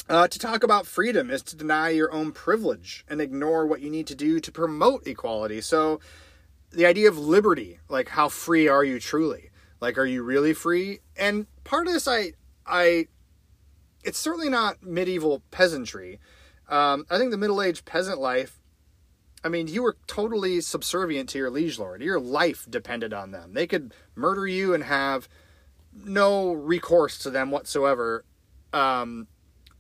[0.10, 3.90] Uh, to talk about freedom is to deny your own privilege and ignore what you
[3.90, 5.62] need to do to promote equality.
[5.62, 6.00] So,
[6.72, 9.50] the idea of liberty, like how free are you truly?
[9.80, 11.00] Like, are you really free?
[11.18, 12.34] And part of this, I,
[12.66, 13.08] I,
[14.04, 16.20] it's certainly not medieval peasantry.
[16.70, 18.62] Um, I think the middle aged peasant life
[19.44, 22.02] I mean, you were totally subservient to your liege lord.
[22.02, 23.54] Your life depended on them.
[23.54, 25.28] They could murder you and have
[25.94, 28.24] no recourse to them whatsoever.
[28.72, 29.28] Um,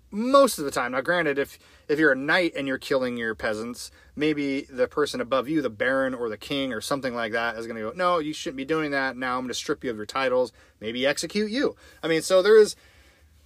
[0.09, 0.91] most of the time.
[0.91, 1.59] Now, granted, if
[1.91, 5.69] if you're a knight and you're killing your peasants, maybe the person above you, the
[5.69, 8.57] baron or the king or something like that, is going to go, "No, you shouldn't
[8.57, 9.17] be doing that.
[9.17, 10.53] Now I'm going to strip you of your titles.
[10.79, 12.75] Maybe execute you." I mean, so there is.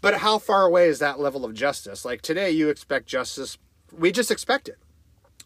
[0.02, 2.06] But how far away is that level of justice?
[2.06, 3.58] Like today, you expect justice.
[3.92, 4.78] We just expect it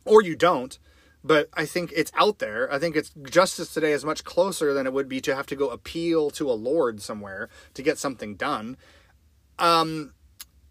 [0.04, 0.78] or you don't.
[1.24, 2.72] But I think it's out there.
[2.72, 5.56] I think it's justice today is much closer than it would be to have to
[5.56, 8.78] go appeal to a lord somewhere to get something done.
[9.58, 10.14] Um,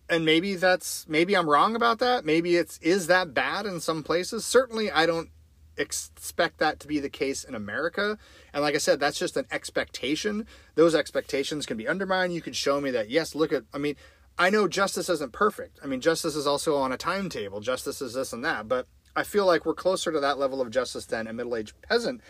[0.09, 2.25] and maybe that's maybe I'm wrong about that.
[2.25, 4.45] Maybe it's is that bad in some places.
[4.45, 5.31] Certainly, I don't
[5.79, 8.19] expect that to be the case in America.
[8.53, 10.47] And like I said, that's just an expectation.
[10.75, 12.35] Those expectations can be undermined.
[12.35, 13.97] You can show me that, yes, look at, I mean,
[14.39, 15.79] I know justice isn't perfect.
[15.83, 17.61] I mean, justice is also on a timetable.
[17.61, 18.69] Justice is this and that.
[18.69, 21.81] But I feel like we're closer to that level of justice than a middle aged
[21.83, 22.21] peasant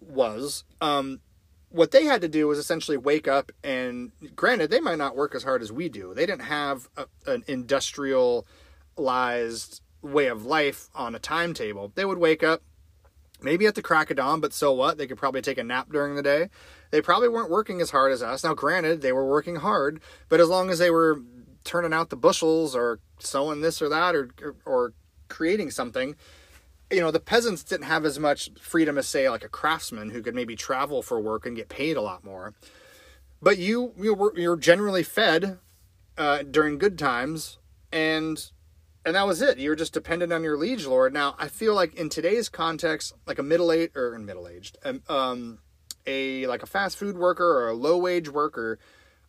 [0.00, 0.64] was.
[0.80, 1.20] Um,
[1.72, 5.34] what they had to do was essentially wake up and granted they might not work
[5.34, 6.12] as hard as we do.
[6.14, 11.90] They didn't have a, an industrialized way of life on a timetable.
[11.94, 12.62] They would wake up
[13.40, 14.98] maybe at the crack of dawn but so what?
[14.98, 16.50] They could probably take a nap during the day.
[16.90, 18.44] They probably weren't working as hard as us.
[18.44, 21.22] Now granted they were working hard but as long as they were
[21.64, 24.92] turning out the bushels or sowing this or that or, or, or
[25.28, 26.16] creating something
[26.92, 30.22] you know the peasants didn't have as much freedom as say like a craftsman who
[30.22, 32.54] could maybe travel for work and get paid a lot more.
[33.40, 35.58] But you you were you're generally fed
[36.16, 37.58] uh, during good times
[37.92, 38.50] and
[39.04, 39.58] and that was it.
[39.58, 41.12] You're just dependent on your liege lord.
[41.12, 45.02] Now i feel like in today's context like a middle aged or middle aged um,
[45.08, 45.58] um,
[46.06, 48.78] a like a fast food worker or a low wage worker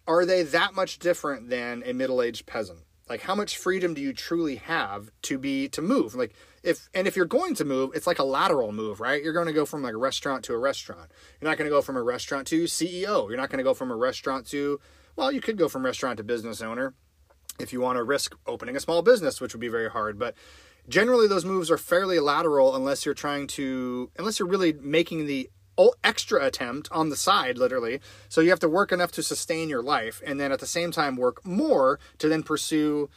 [0.07, 2.79] are they that much different than a middle aged peasant?
[3.09, 6.15] Like how much freedom do you truly have to be to move?
[6.15, 6.33] Like
[6.63, 9.47] if and if you're going to move it's like a lateral move right you're going
[9.47, 11.97] to go from like a restaurant to a restaurant you're not going to go from
[11.97, 14.79] a restaurant to ceo you're not going to go from a restaurant to
[15.15, 16.93] well you could go from restaurant to business owner
[17.59, 20.17] if you want to risk opening a small business, which would be very hard.
[20.17, 20.35] But
[20.87, 25.49] generally, those moves are fairly lateral unless you're trying to, unless you're really making the
[26.03, 27.99] extra attempt on the side, literally.
[28.29, 30.91] So you have to work enough to sustain your life, and then at the same
[30.91, 33.09] time work more to then pursue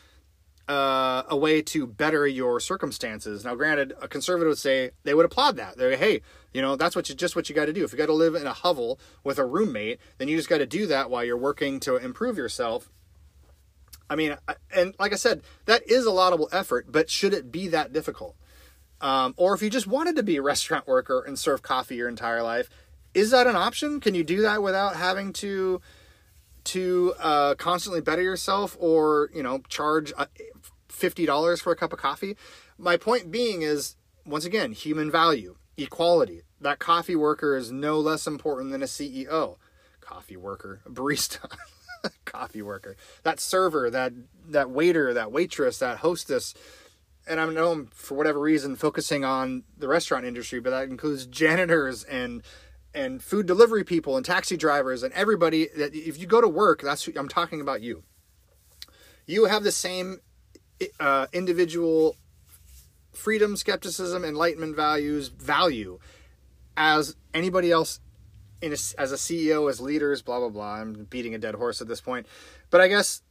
[0.68, 3.44] uh, a way to better your circumstances.
[3.44, 5.76] Now, granted, a conservative would say they would applaud that.
[5.76, 7.84] They're hey, you know, that's what you just what you got to do.
[7.84, 10.58] If you got to live in a hovel with a roommate, then you just got
[10.58, 12.90] to do that while you're working to improve yourself.
[14.08, 14.36] I mean,
[14.74, 18.36] and like I said, that is a laudable effort, but should it be that difficult?
[19.00, 22.08] Um, or if you just wanted to be a restaurant worker and serve coffee your
[22.08, 22.70] entire life,
[23.14, 24.00] is that an option?
[24.00, 25.80] Can you do that without having to
[26.64, 30.12] to uh, constantly better yourself, or you know, charge
[30.96, 32.36] uh, fifty dollars for a cup of coffee?
[32.78, 36.42] My point being is, once again, human value, equality.
[36.60, 39.56] That coffee worker is no less important than a CEO.
[40.00, 41.50] Coffee worker, barista.
[42.24, 44.12] coffee worker, that server, that
[44.48, 46.54] that waiter, that waitress, that hostess.
[47.28, 51.26] And I know I'm for whatever reason focusing on the restaurant industry, but that includes
[51.26, 52.42] janitors and
[52.94, 56.82] and food delivery people and taxi drivers and everybody that if you go to work,
[56.82, 58.04] that's I'm talking about you.
[59.26, 60.20] You have the same
[61.00, 62.16] uh, individual
[63.12, 65.98] freedom, skepticism, enlightenment values, value
[66.76, 68.00] as anybody else
[68.60, 70.74] in a, as a CEO, as leaders, blah blah blah.
[70.76, 72.26] I'm beating a dead horse at this point,
[72.70, 73.22] but I guess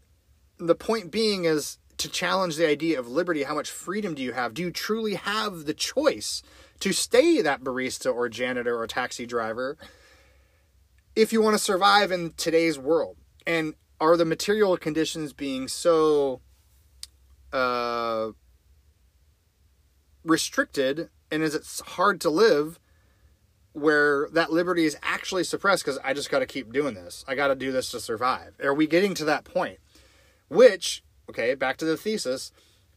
[0.58, 3.44] the point being is to challenge the idea of liberty.
[3.44, 4.54] How much freedom do you have?
[4.54, 6.42] Do you truly have the choice
[6.80, 9.78] to stay that barista or janitor or taxi driver
[11.16, 13.18] if you want to survive in today's world?
[13.48, 16.42] And are the material conditions being so
[17.56, 18.32] uh,
[20.24, 22.80] restricted and is it hard to live
[23.74, 27.26] where that liberty is actually suppressed because I just got to keep doing this.
[27.28, 28.56] I got to do this to survive.
[28.64, 29.80] Are we getting to that point?
[30.48, 32.52] Which, okay, back to the thesis,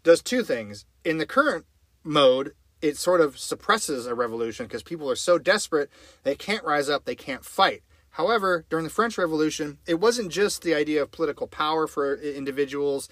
[0.05, 0.85] does two things.
[1.05, 1.67] In the current
[2.05, 5.91] mode, it sort of suppresses a revolution because people are so desperate
[6.23, 7.83] they can't rise up, they can't fight.
[8.11, 13.09] However, during the French Revolution, it wasn't just the idea of political power for individuals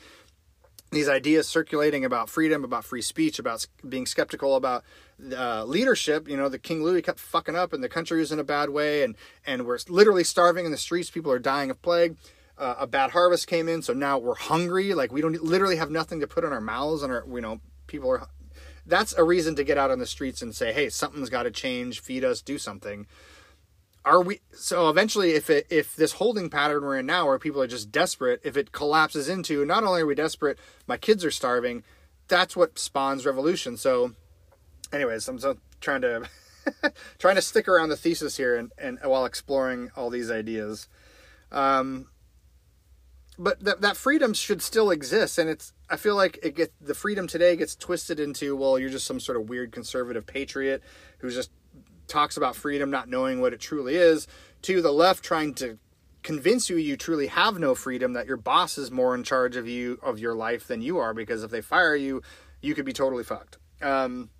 [0.90, 4.84] these ideas circulating about freedom, about free speech, about being skeptical about
[5.32, 6.28] uh, leadership.
[6.28, 8.70] You know, the King Louis kept fucking up, and the country was in a bad
[8.70, 9.16] way, and
[9.46, 11.10] and we're literally starving in the streets.
[11.10, 12.16] People are dying of plague.
[12.58, 14.94] Uh, a bad harvest came in, so now we're hungry.
[14.94, 17.60] Like we don't literally have nothing to put in our mouths, and our you know
[17.86, 18.28] people are.
[18.86, 21.50] That's a reason to get out on the streets and say, "Hey, something's got to
[21.50, 22.00] change.
[22.00, 22.40] Feed us.
[22.40, 23.06] Do something."
[24.06, 27.60] Are we so eventually if it if this holding pattern we're in now where people
[27.60, 31.30] are just desperate if it collapses into not only are we desperate my kids are
[31.30, 31.82] starving
[32.28, 33.76] that's what spawns revolution.
[33.76, 34.12] So
[34.92, 36.28] anyways i'm so trying to
[37.18, 40.88] trying to stick around the thesis here and, and while exploring all these ideas.
[41.50, 42.06] Um
[43.38, 46.94] but that that freedom should still exist and it's i feel like it get the
[46.94, 50.82] freedom today gets twisted into well you're just some sort of weird conservative patriot
[51.18, 51.50] who's just
[52.06, 54.26] talks about freedom not knowing what it truly is,
[54.62, 55.78] to the left trying to
[56.22, 59.68] convince you you truly have no freedom, that your boss is more in charge of
[59.68, 62.20] you, of your life than you are, because if they fire you,
[62.60, 63.58] you could be totally fucked.
[63.80, 64.30] Um,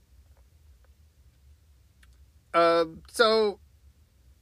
[2.53, 3.61] uh, so,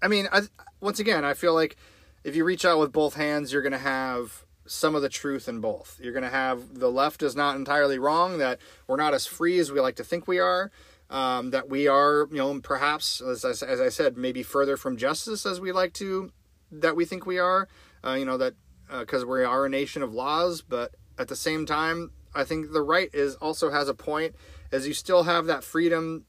[0.00, 0.42] I mean, I,
[0.80, 1.76] once again, I feel like
[2.22, 5.46] if you reach out with both hands, you're going to have some of the truth
[5.46, 6.00] in both.
[6.02, 9.58] You're going to have the left is not entirely wrong, that we're not as free
[9.58, 10.70] as we like to think we are
[11.10, 14.96] um, that we are, you know, perhaps as I, as I said, maybe further from
[14.96, 16.32] justice as we like to,
[16.70, 17.68] that we think we are.
[18.04, 18.54] Uh, you know that
[19.00, 22.72] because uh, we are a nation of laws, but at the same time, I think
[22.72, 24.34] the right is also has a point,
[24.72, 26.24] as you still have that freedom,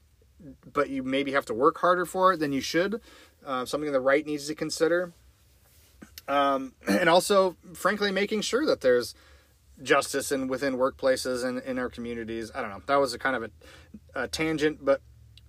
[0.72, 3.00] but you maybe have to work harder for it than you should.
[3.44, 5.12] Uh, something the right needs to consider.
[6.28, 9.14] Um, and also, frankly, making sure that there's
[9.82, 12.50] justice and within workplaces and in our communities.
[12.54, 12.82] I don't know.
[12.86, 13.50] That was a kind of a,
[14.22, 15.00] a, tangent, but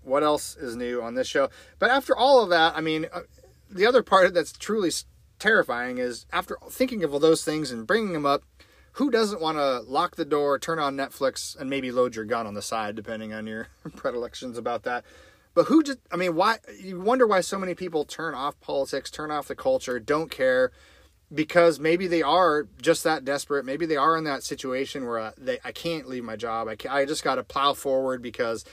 [0.04, 1.50] what else is new on this show?
[1.80, 3.22] But after all of that, I mean, uh,
[3.70, 4.92] the other part that's truly
[5.40, 8.44] terrifying is after thinking of all those things and bringing them up,
[8.94, 12.48] who doesn't want to lock the door, turn on Netflix, and maybe load your gun
[12.48, 15.06] on the side, depending on your predilections about that?
[15.54, 19.12] But who just, I mean, why, you wonder why so many people turn off politics,
[19.12, 20.72] turn off the culture, don't care
[21.34, 23.66] because maybe they are just that desperate.
[23.66, 26.68] Maybe they are in that situation where uh, they I can't leave my job.
[26.68, 28.64] I I just got to plow forward because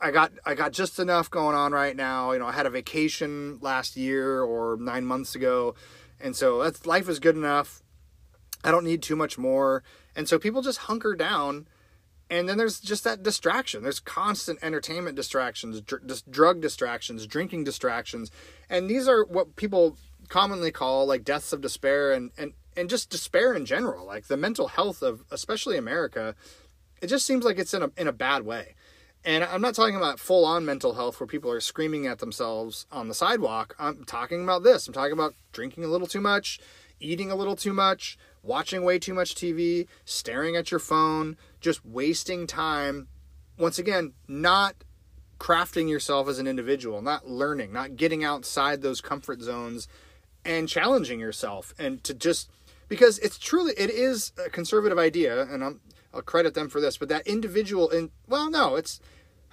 [0.00, 2.32] I got I got just enough going on right now.
[2.32, 5.74] You know, I had a vacation last year or nine months ago,
[6.20, 7.82] and so that's life is good enough.
[8.64, 9.82] I don't need too much more,
[10.14, 11.66] and so people just hunker down.
[12.28, 13.84] And then there's just that distraction.
[13.84, 18.32] There's constant entertainment distractions, dr- drug distractions, drinking distractions,
[18.68, 19.96] and these are what people
[20.28, 24.06] commonly call like deaths of despair and and and just despair in general.
[24.06, 26.34] Like the mental health of especially America,
[27.00, 28.74] it just seems like it's in a in a bad way.
[29.24, 32.86] And I'm not talking about full on mental health where people are screaming at themselves
[32.92, 33.74] on the sidewalk.
[33.76, 34.86] I'm talking about this.
[34.86, 36.60] I'm talking about drinking a little too much,
[37.00, 41.84] eating a little too much, watching way too much TV, staring at your phone, just
[41.84, 43.08] wasting time.
[43.58, 44.76] Once again, not
[45.40, 49.88] crafting yourself as an individual, not learning, not getting outside those comfort zones
[50.46, 52.50] and challenging yourself and to just
[52.88, 55.80] because it's truly it is a conservative idea and I'm
[56.14, 59.00] I'll credit them for this, but that individual and well no, it's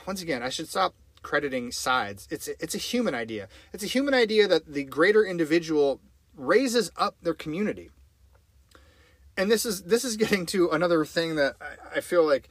[0.08, 2.28] once again, I should stop crediting sides.
[2.30, 3.48] It's it's a human idea.
[3.74, 6.00] It's a human idea that the greater individual
[6.36, 7.90] raises up their community.
[9.36, 12.50] And this is this is getting to another thing that I, I feel like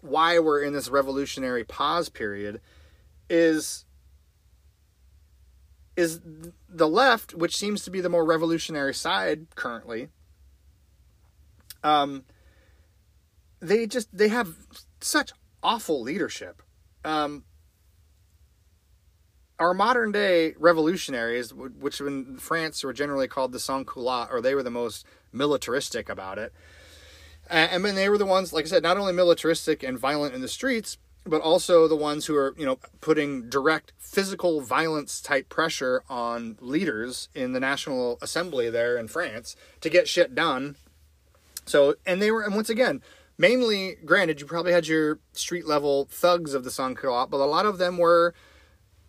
[0.00, 2.60] why we're in this revolutionary pause period
[3.28, 3.84] is
[5.96, 6.20] is
[6.68, 10.08] the left, which seems to be the more revolutionary side currently.
[11.82, 12.24] Um,
[13.60, 14.54] they just they have
[15.00, 15.32] such
[15.62, 16.62] awful leadership.
[17.04, 17.44] Um,
[19.58, 24.54] our modern day revolutionaries, which in France were generally called the sans culottes, or they
[24.54, 26.52] were the most militaristic about it.
[27.48, 30.40] And then they were the ones, like I said, not only militaristic and violent in
[30.40, 35.48] the streets, but also the ones who are, you know, putting direct physical violence type
[35.48, 40.76] pressure on leaders in the National Assembly there in France to get shit done.
[41.64, 43.02] So, and they were, and once again,
[43.38, 47.46] mainly, granted, you probably had your street level thugs of the sans culottes, but a
[47.46, 48.34] lot of them were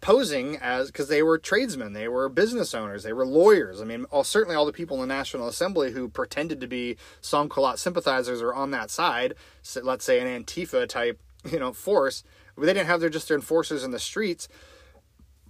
[0.03, 3.81] posing as because they were tradesmen, they were business owners, they were lawyers.
[3.81, 6.97] I mean, all, certainly all the people in the National Assembly who pretended to be
[7.21, 7.49] sans
[7.79, 9.33] sympathizers are on that side.
[9.61, 11.21] So let's say an Antifa type,
[11.51, 12.23] you know, force.
[12.57, 14.47] They didn't have their just their enforcers in the streets.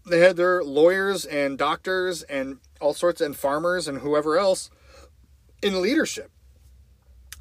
[0.10, 4.70] They had their lawyers and doctors and all sorts and farmers and whoever else
[5.62, 6.30] in leadership.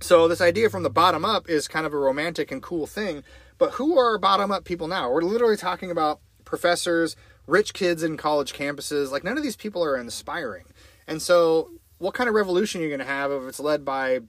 [0.00, 3.22] So this idea from the bottom up is kind of a romantic and cool thing.
[3.58, 5.10] But who are bottom up people now?
[5.10, 7.14] We're literally talking about professors,
[7.46, 9.10] rich kids in college campuses.
[9.10, 10.64] Like none of these people are inspiring.
[11.06, 14.20] And so, what kind of revolution are you going to have if it's led by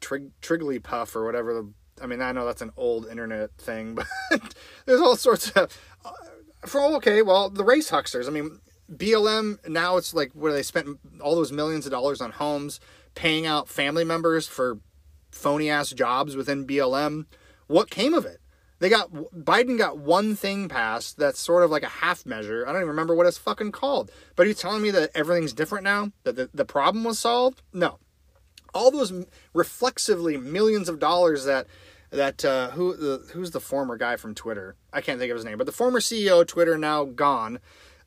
[0.00, 1.70] Trig- Trigglypuff or whatever the
[2.02, 3.94] I mean, I know that's an old internet thing,
[4.30, 4.54] but
[4.86, 5.76] there's all sorts of.
[6.04, 6.10] Uh,
[6.66, 8.26] for okay, well, the race hucksters.
[8.26, 8.60] I mean,
[8.92, 12.80] BLM now it's like where they spent all those millions of dollars on homes,
[13.14, 14.78] paying out family members for
[15.30, 17.26] phony ass jobs within BLM.
[17.66, 18.40] What came of it?
[18.80, 22.64] They got Biden got one thing passed that's sort of like a half measure.
[22.64, 24.10] I don't even remember what it's fucking called.
[24.36, 26.12] But are you telling me that everything's different now?
[26.24, 27.62] That the, the problem was solved?
[27.72, 27.98] No.
[28.72, 29.12] All those
[29.52, 31.66] reflexively millions of dollars that
[32.10, 34.76] that uh, who the who's the former guy from Twitter?
[34.92, 37.58] I can't think of his name, but the former CEO of Twitter now gone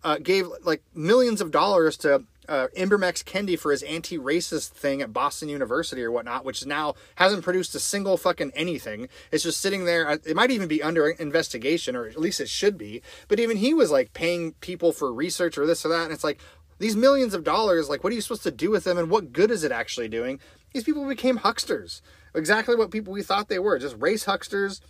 [0.04, 5.14] uh, gave like millions of dollars to uh, Ibram Kendi for his anti-racist thing at
[5.14, 9.08] Boston University or whatnot, which now hasn't produced a single fucking anything.
[9.32, 10.08] It's just sitting there.
[10.08, 13.02] Uh, it might even be under investigation, or at least it should be.
[13.28, 16.24] But even he was like paying people for research or this or that, and it's
[16.24, 16.40] like
[16.80, 17.90] these millions of dollars.
[17.90, 20.10] Like, what are you supposed to do with them, and what good is it actually
[20.10, 20.40] doing?
[20.74, 22.02] These people became hucksters,
[22.34, 24.82] exactly what people we thought they were, just race hucksters.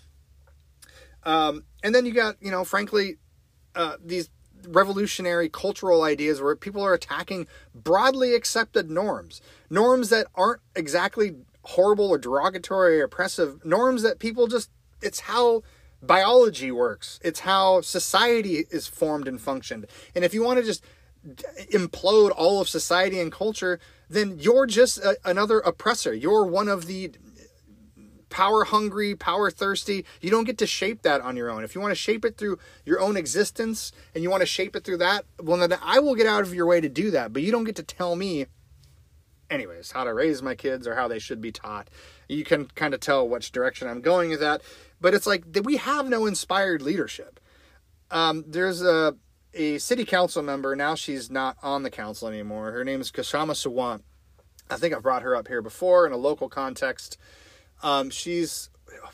[1.24, 3.18] Um, and then you got, you know, frankly,
[3.76, 4.30] uh, these
[4.68, 12.10] revolutionary cultural ideas where people are attacking broadly accepted norms, norms that aren't exactly horrible
[12.10, 14.70] or derogatory or oppressive, norms that people just,
[15.02, 15.62] it's how
[16.02, 19.86] biology works, it's how society is formed and functioned.
[20.16, 20.84] And if you want to just
[21.72, 23.80] implode all of society and culture,
[24.10, 26.14] then you're just a, another oppressor.
[26.14, 27.12] You're one of the
[28.32, 30.06] power hungry, power thirsty.
[30.22, 31.64] You don't get to shape that on your own.
[31.64, 34.76] If you want to shape it through your own existence and you want to shape
[34.76, 37.34] it through that, well, then I will get out of your way to do that.
[37.34, 38.48] But you don't get to tell me,
[39.52, 41.90] anyways, how to raise my kids or how they should be taught.
[42.28, 44.62] You can kind of tell which direction I'm going with that.
[45.00, 47.40] But it's like that we have no inspired leadership.
[48.10, 49.16] Um, there's a
[49.54, 50.76] a city council member.
[50.76, 52.72] Now she's not on the council anymore.
[52.72, 54.02] Her name is Kshama Sawant.
[54.70, 57.18] I think I've brought her up here before in a local context.
[57.84, 58.70] Um, she's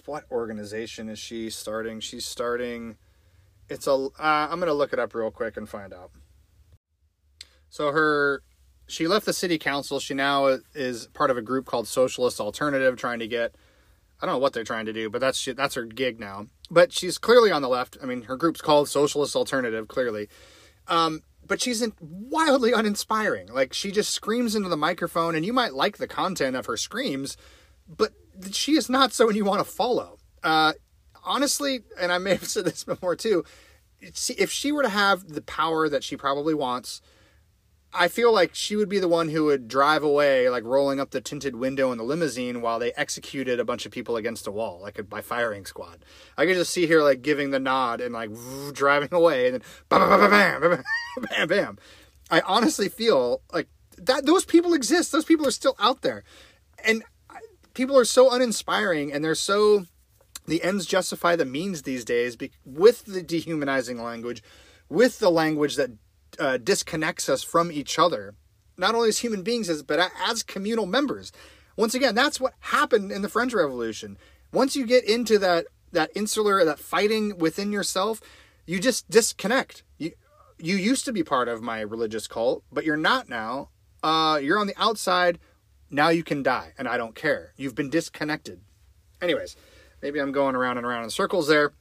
[0.06, 2.00] what organization is she starting?
[2.00, 2.98] She's starting.
[3.70, 3.92] It's a.
[3.92, 6.12] Uh, I'm gonna look it up real quick and find out.
[7.70, 8.42] So her,
[8.88, 10.00] she left the city council.
[10.00, 13.56] She now is part of a group called Socialist Alternative, trying to get.
[14.20, 16.48] I don't know what they're trying to do, but that's that's her gig now.
[16.72, 17.98] But she's clearly on the left.
[18.02, 20.28] I mean, her group's called Socialist Alternative, clearly.
[20.88, 23.48] Um, but she's wildly uninspiring.
[23.48, 26.78] Like she just screams into the microphone, and you might like the content of her
[26.78, 27.38] screams,
[27.88, 28.14] but
[28.52, 30.18] she is not someone you want to follow.
[30.44, 30.74] Uh,
[31.24, 33.44] honestly, and I may have said this before too,
[34.00, 37.02] if she were to have the power that she probably wants,
[37.94, 41.12] I feel like she would be the one who would drive away, like rolling up
[41.12, 44.52] the tinted window in the limousine while they executed a bunch of people against a
[44.52, 46.04] wall, like by firing squad.
[46.38, 48.30] I could just see her like giving the nod and like
[48.74, 50.84] driving away, and then bam, bam, bam, bam,
[51.30, 51.78] bam, bam.
[52.30, 53.68] I honestly feel like
[53.98, 55.12] that those people exist.
[55.12, 56.24] Those people are still out there,
[56.84, 57.04] and
[57.78, 59.86] people are so uninspiring, and they're so
[60.48, 64.42] the ends justify the means these days with the dehumanizing language,
[64.90, 65.92] with the language that
[66.40, 68.34] uh, disconnects us from each other,
[68.78, 71.32] not only as human beings, but as communal members.
[71.76, 74.18] Once again, that's what happened in the French Revolution.
[74.52, 78.22] Once you get into that that insular, that fighting within yourself,
[78.66, 79.84] you just disconnect.
[80.00, 80.14] You
[80.58, 83.70] you used to be part of my religious cult, but you're not now.
[84.02, 85.38] Uh, you're on the outside.
[85.90, 87.54] Now you can die, and I don't care.
[87.56, 88.62] You've been disconnected.
[89.22, 89.56] Anyways,
[90.02, 91.74] maybe I'm going around and around in circles there,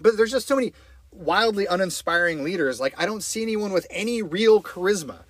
[0.00, 0.72] but there's just so many
[1.10, 2.80] wildly uninspiring leaders.
[2.80, 5.24] Like I don't see anyone with any real charisma.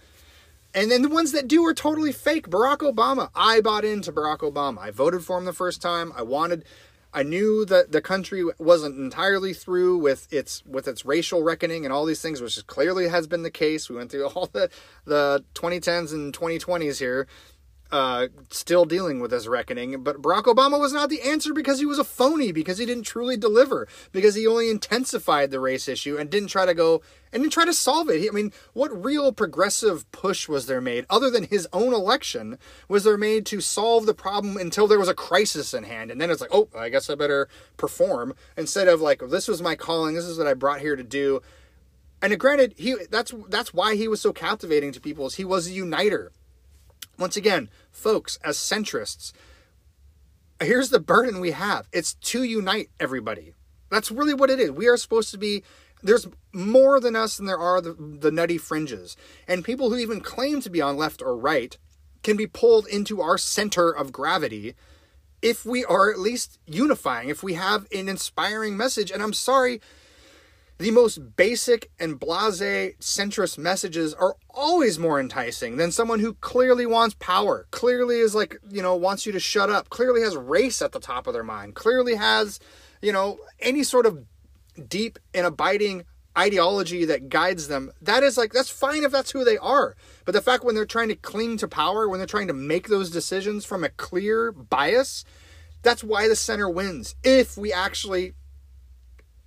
[0.74, 2.48] And then the ones that do are totally fake.
[2.48, 3.28] Barack Obama.
[3.34, 4.78] I bought into Barack Obama.
[4.78, 6.12] I voted for him the first time.
[6.16, 6.64] I wanted
[7.14, 11.92] I knew that the country wasn't entirely through with its with its racial reckoning and
[11.92, 13.90] all these things, which clearly has been the case.
[13.90, 14.70] We went through all the
[15.04, 17.26] the 2010s and 2020s here,
[17.92, 20.02] uh, still dealing with this reckoning.
[20.02, 23.04] But Barack Obama was not the answer because he was a phony, because he didn't
[23.04, 27.42] truly deliver, because he only intensified the race issue and didn't try to go and
[27.42, 28.20] didn't try to solve it.
[28.20, 32.58] He, I mean, what real progressive push was there made, other than his own election,
[32.88, 36.10] was there made to solve the problem until there was a crisis in hand?
[36.10, 39.62] And then it's like, oh, I guess I better perform instead of like, this was
[39.62, 41.42] my calling, this is what I brought here to do.
[42.22, 45.66] And granted, he that's that's why he was so captivating to people is he was
[45.66, 46.30] a uniter
[47.18, 49.32] once again, folks, as centrists,
[50.60, 53.54] here's the burden we have it's to unite everybody.
[53.90, 54.70] That's really what it is.
[54.70, 55.62] We are supposed to be
[56.02, 59.16] there's more than us than there are the, the nutty fringes.
[59.46, 61.76] And people who even claim to be on left or right
[62.22, 64.74] can be pulled into our center of gravity
[65.40, 69.10] if we are at least unifying, if we have an inspiring message.
[69.10, 69.80] And I'm sorry,
[70.82, 72.60] the most basic and blase
[73.00, 78.56] centrist messages are always more enticing than someone who clearly wants power, clearly is like,
[78.68, 81.44] you know, wants you to shut up, clearly has race at the top of their
[81.44, 82.58] mind, clearly has,
[83.00, 84.24] you know, any sort of
[84.88, 86.04] deep and abiding
[86.36, 87.92] ideology that guides them.
[88.00, 89.94] That is like, that's fine if that's who they are.
[90.24, 92.88] But the fact when they're trying to cling to power, when they're trying to make
[92.88, 95.24] those decisions from a clear bias,
[95.82, 97.14] that's why the center wins.
[97.22, 98.34] If we actually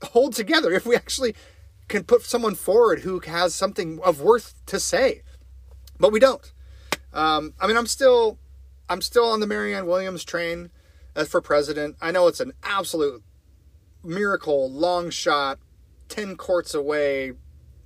[0.05, 1.35] hold together if we actually
[1.87, 5.21] can put someone forward who has something of worth to say.
[5.99, 6.51] But we don't.
[7.13, 8.37] Um, I mean, I'm still,
[8.89, 10.69] I'm still on the Marianne Williams train
[11.15, 11.95] as for president.
[12.01, 13.23] I know it's an absolute
[14.03, 15.59] miracle, long shot,
[16.09, 17.33] ten courts away,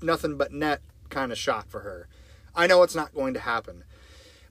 [0.01, 2.07] nothing but net kind of shot for her.
[2.55, 3.83] I know it's not going to happen.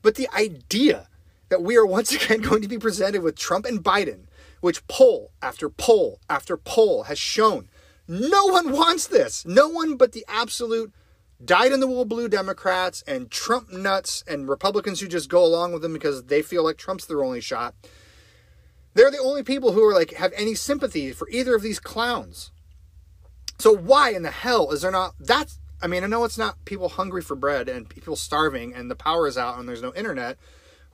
[0.02, 1.08] But the idea
[1.48, 4.27] that we are once again going to be presented with Trump and Biden
[4.60, 7.68] which poll after poll after poll has shown
[8.08, 9.44] no one wants this.
[9.44, 10.92] No one but the absolute
[11.44, 15.72] dyed in the wool blue Democrats and Trump nuts and Republicans who just go along
[15.72, 17.74] with them because they feel like Trump's their only shot.
[18.94, 22.50] They're the only people who are like have any sympathy for either of these clowns.
[23.58, 26.64] So why in the hell is there not that's I mean, I know it's not
[26.64, 29.92] people hungry for bread and people starving and the power is out and there's no
[29.94, 30.38] internet.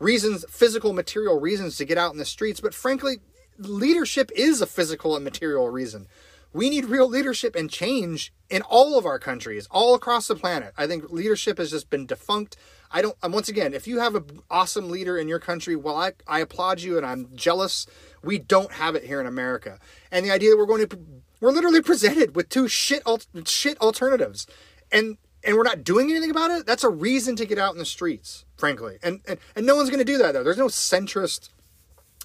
[0.00, 3.18] Reasons, physical, material reasons to get out in the streets, but frankly,
[3.58, 6.06] leadership is a physical and material reason.
[6.52, 10.72] We need real leadership and change in all of our countries, all across the planet.
[10.78, 12.56] I think leadership has just been defunct.
[12.92, 15.96] I don't, and once again, if you have an awesome leader in your country, well,
[15.96, 17.88] I, I applaud you and I'm jealous.
[18.22, 19.80] We don't have it here in America.
[20.12, 20.98] And the idea that we're going to,
[21.40, 23.02] we're literally presented with two shit,
[23.46, 24.46] shit alternatives.
[24.92, 26.66] And, and we're not doing anything about it.
[26.66, 28.98] That's a reason to get out in the streets, frankly.
[29.02, 30.44] And, and, and no one's going to do that though.
[30.44, 31.48] There's no centrist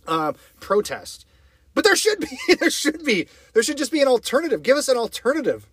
[0.10, 1.26] uh, protest.
[1.74, 2.28] But there should be.
[2.60, 3.28] There should be.
[3.54, 4.64] There should just be an alternative.
[4.64, 5.68] Give us an alternative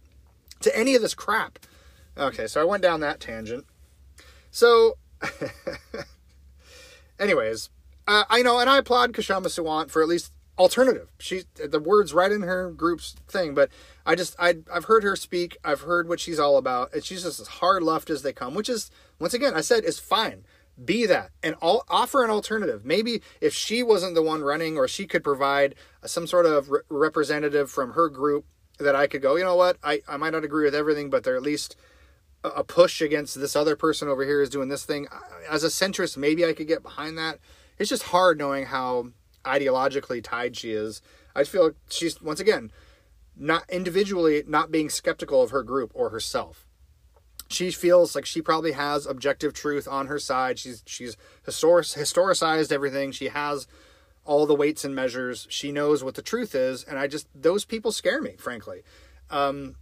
[0.60, 1.58] to any of this crap.
[2.16, 3.66] Okay, so I went down that tangent.
[4.50, 4.96] So,
[7.18, 7.70] anyways,
[8.06, 11.08] uh, I know, and I applaud Kshama Sawant for at least alternative.
[11.18, 13.70] She the words right in her group's thing, but
[14.04, 15.56] I just I I've heard her speak.
[15.64, 18.54] I've heard what she's all about, and she's just as hard left as they come,
[18.54, 20.44] which is once again I said is fine
[20.82, 22.84] be that and all, offer an alternative.
[22.84, 25.74] Maybe if she wasn't the one running, or she could provide
[26.04, 28.44] some sort of re- representative from her group
[28.78, 31.24] that I could go, you know what, I, I might not agree with everything, but
[31.24, 31.76] they're at least
[32.44, 35.06] a, a push against this other person over here is doing this thing.
[35.48, 37.38] As a centrist, maybe I could get behind that.
[37.78, 39.08] It's just hard knowing how
[39.44, 41.00] ideologically tied she is.
[41.34, 42.70] I feel like she's, once again,
[43.36, 46.65] not individually not being skeptical of her group or herself.
[47.48, 50.58] She feels like she probably has objective truth on her side.
[50.58, 53.12] She's she's historic, historicized everything.
[53.12, 53.66] She has
[54.24, 55.46] all the weights and measures.
[55.48, 58.82] She knows what the truth is, and I just those people scare me, frankly.
[59.30, 59.76] Um,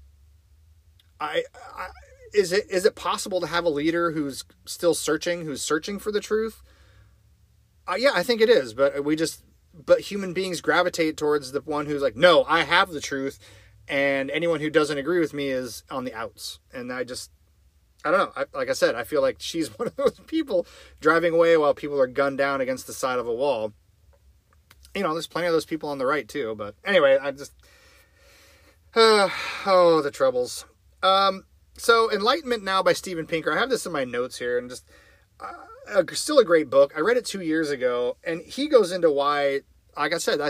[1.20, 1.44] I,
[1.76, 1.88] I
[2.34, 6.12] is it is it possible to have a leader who's still searching, who's searching for
[6.12, 6.62] the truth?
[7.86, 9.42] Uh, yeah, I think it is, but we just
[9.72, 13.38] but human beings gravitate towards the one who's like, no, I have the truth,
[13.88, 16.60] and anyone who doesn't agree with me is on the outs.
[16.72, 17.30] And I just
[18.04, 18.32] I don't know.
[18.36, 20.66] I, like I said, I feel like she's one of those people
[21.00, 23.72] driving away while people are gunned down against the side of a wall.
[24.94, 26.54] You know, there's plenty of those people on the right too.
[26.56, 27.52] But anyway, I just
[28.94, 29.28] uh,
[29.66, 30.66] oh the troubles.
[31.02, 31.44] Um,
[31.76, 33.52] so Enlightenment Now by Steven Pinker.
[33.52, 34.84] I have this in my notes here, and just
[35.40, 36.92] uh, still a great book.
[36.96, 39.60] I read it two years ago, and he goes into why,
[39.96, 40.40] like I said,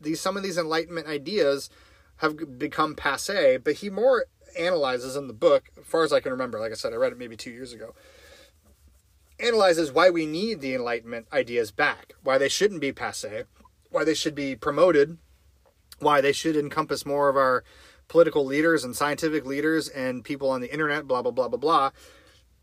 [0.00, 1.70] these some of these Enlightenment ideas
[2.16, 4.26] have become passe, but he more
[4.58, 7.12] analyzes in the book, as far as I can remember, like I said, I read
[7.12, 7.94] it maybe two years ago,
[9.40, 13.44] analyzes why we need the Enlightenment ideas back, why they shouldn't be passe,
[13.90, 15.18] why they should be promoted,
[15.98, 17.64] why they should encompass more of our
[18.08, 21.90] political leaders and scientific leaders and people on the internet, blah, blah, blah, blah, blah.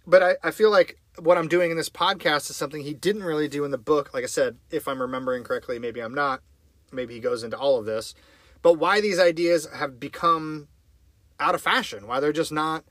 [0.05, 3.23] But I, I feel like what I'm doing in this podcast is something he didn't
[3.23, 4.13] really do in the book.
[4.13, 6.41] Like I said, if I'm remembering correctly, maybe I'm not.
[6.91, 8.13] Maybe he goes into all of this.
[8.61, 10.67] But why these ideas have become
[11.39, 12.83] out of fashion, why they're just not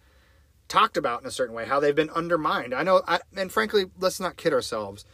[0.68, 2.74] talked about in a certain way, how they've been undermined.
[2.74, 5.05] I know, I, and frankly, let's not kid ourselves.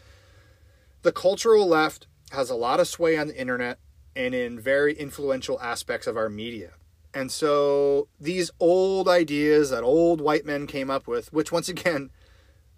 [1.03, 3.78] The cultural left has a lot of sway on the internet
[4.16, 6.72] and in very influential aspects of our media.
[7.12, 12.11] And so these old ideas that old white men came up with, which once again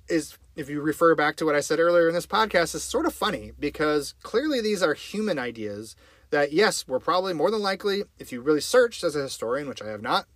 [0.08, 3.06] is, if you refer back to what I said earlier in this podcast, is sort
[3.06, 5.96] of funny because clearly these are human ideas
[6.30, 9.82] that, yes, were probably more than likely, if you really searched as a historian, which
[9.82, 10.26] I have not,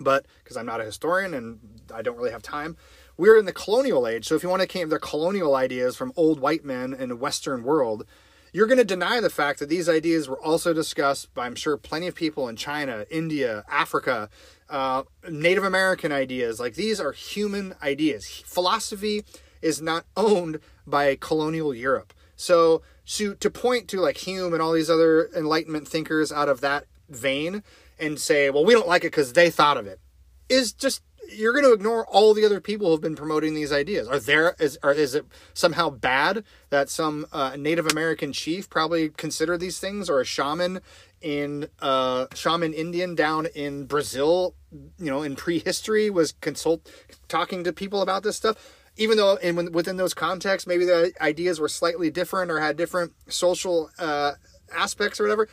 [0.00, 1.58] but because I'm not a historian and
[1.92, 2.76] I don't really have time,
[3.16, 4.26] we're in the colonial age.
[4.26, 7.16] So if you want to came the colonial ideas from old white men in the
[7.16, 8.04] Western world,
[8.52, 11.76] you're going to deny the fact that these ideas were also discussed by, I'm sure,
[11.76, 14.30] plenty of people in China, India, Africa,
[14.70, 16.58] uh, Native American ideas.
[16.58, 18.26] Like these are human ideas.
[18.46, 19.24] Philosophy
[19.60, 22.14] is not owned by colonial Europe.
[22.36, 22.82] So
[23.16, 26.84] to, to point to like Hume and all these other Enlightenment thinkers out of that
[27.08, 27.62] vein
[28.00, 30.00] and say, well, we don't like it because they thought of it,
[30.48, 34.08] is just you're going to ignore all the other people who've been promoting these ideas.
[34.08, 39.60] Are there is is it somehow bad that some uh, Native American chief probably considered
[39.60, 40.80] these things, or a shaman
[41.20, 44.54] in uh, shaman Indian down in Brazil,
[44.98, 46.90] you know, in prehistory was consult
[47.28, 48.74] talking to people about this stuff?
[48.96, 53.12] Even though in within those contexts, maybe the ideas were slightly different or had different
[53.28, 54.32] social uh,
[54.74, 55.48] aspects or whatever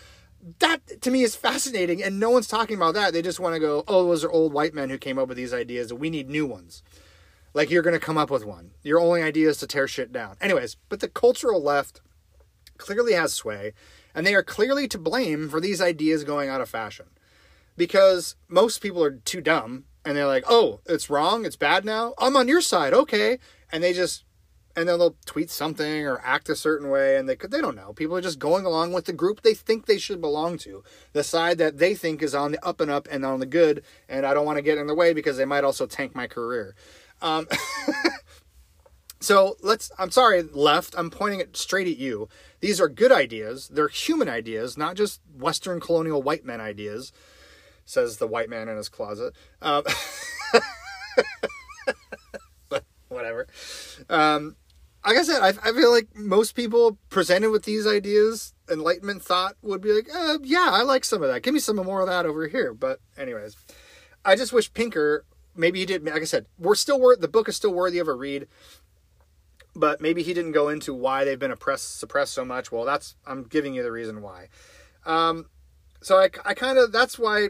[0.59, 3.13] that to me is fascinating and no one's talking about that.
[3.13, 5.37] They just want to go oh those are old white men who came up with
[5.37, 5.91] these ideas.
[5.91, 6.83] We need new ones.
[7.53, 8.71] Like you're going to come up with one.
[8.83, 10.37] Your only idea is to tear shit down.
[10.39, 12.01] Anyways but the cultural left
[12.77, 13.73] clearly has sway
[14.13, 17.07] and they are clearly to blame for these ideas going out of fashion.
[17.75, 22.13] Because most people are too dumb and they're like oh it's wrong it's bad now?
[22.19, 23.39] I'm on your side okay.
[23.71, 24.24] And they just
[24.76, 27.76] and then they'll tweet something or act a certain way and they could they don't
[27.76, 27.93] know.
[27.93, 31.23] People are just going along with the group they think they should belong to the
[31.23, 34.26] side that they think is on the up and up and on the good and
[34.26, 36.76] i don't want to get in the way because they might also tank my career.
[37.21, 37.47] Um,
[39.21, 42.30] so let's i'm sorry left i'm pointing it straight at you.
[42.59, 47.11] These are good ideas they're human ideas not just western colonial white men ideas
[47.86, 49.34] says the white man in his closet.
[49.61, 49.84] Um,
[52.69, 53.47] but whatever.
[54.09, 54.55] Um,
[55.06, 59.56] like I said, I, I feel like most people presented with these ideas, Enlightenment thought
[59.62, 61.43] would be like, uh, yeah, I like some of that.
[61.43, 62.74] Give me some more of that over here.
[62.74, 63.56] But anyways,
[64.24, 65.26] I just wish Pinker
[65.56, 66.03] maybe he did.
[66.03, 68.47] Like I said, we're still worth the book is still worthy of a read.
[69.76, 72.72] But maybe he didn't go into why they've been oppressed, suppressed so much.
[72.72, 74.47] Well, that's I'm giving you the reason why.
[75.06, 75.47] Um,
[76.01, 77.49] so I, I kind of that's why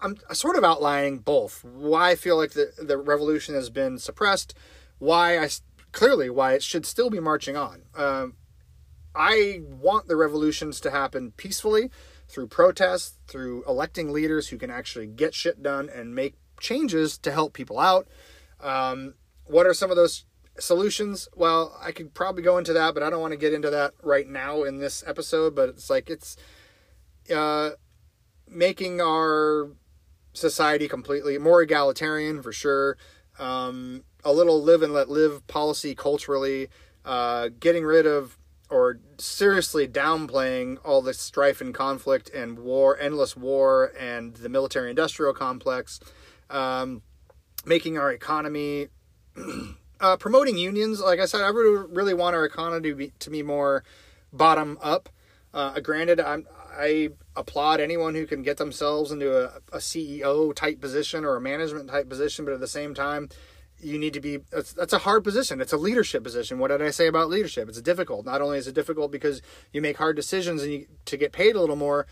[0.00, 4.54] I'm sort of outlining both why I feel like the, the revolution has been suppressed,
[4.98, 5.48] why I
[5.92, 7.82] clearly why it should still be marching on.
[7.94, 8.36] Um,
[9.14, 11.90] I want the revolutions to happen peacefully
[12.28, 17.32] through protests, through electing leaders who can actually get shit done and make changes to
[17.32, 18.06] help people out.
[18.60, 19.14] Um,
[19.46, 20.24] what are some of those
[20.58, 21.28] solutions?
[21.34, 23.94] Well, I could probably go into that, but I don't want to get into that
[24.02, 25.54] right now in this episode.
[25.54, 26.36] But it's like it's
[27.34, 27.70] uh,
[28.46, 29.70] making our
[30.32, 31.38] society completely.
[31.38, 32.96] More egalitarian for sure.
[33.38, 36.68] Um, a little live and let live policy culturally.
[37.04, 38.38] Uh, getting rid of
[38.70, 44.90] or seriously downplaying all the strife and conflict and war, endless war, and the military
[44.90, 46.00] industrial complex.
[46.50, 47.02] um,
[47.64, 48.88] making our economy,
[50.00, 51.00] uh, promoting unions.
[51.00, 53.84] Like I said, I really, really want our economy to be, to be more
[54.32, 55.08] bottom up.
[55.52, 56.46] Uh, granted, I'm,
[56.78, 61.40] I applaud anyone who can get themselves into a, a CEO type position or a
[61.40, 63.28] management type position, but at the same time,
[63.80, 65.60] you need to be that's, that's a hard position.
[65.60, 66.58] It's a leadership position.
[66.58, 67.68] What did i say about leadership?
[67.68, 68.26] It's difficult.
[68.26, 69.40] Not only is it difficult because
[69.72, 72.06] you make hard decisions and you to get paid a little more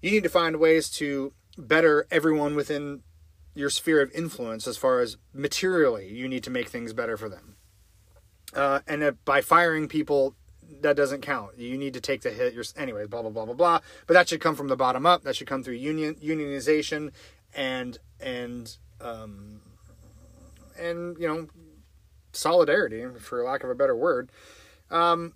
[0.00, 3.02] you need to find ways to better everyone within
[3.54, 7.28] your sphere of influence as far as materially you need to make things better for
[7.28, 7.56] them.
[8.54, 10.34] Uh, and by firing people
[10.80, 11.58] that doesn't count.
[11.58, 13.80] You need to take the hit You're, anyway blah blah blah blah blah.
[14.06, 15.22] But that should come from the bottom up.
[15.22, 17.12] That should come through union unionization
[17.54, 19.60] and and um,
[20.78, 21.48] and you know
[22.32, 24.30] solidarity, for lack of a better word.
[24.90, 25.32] Um,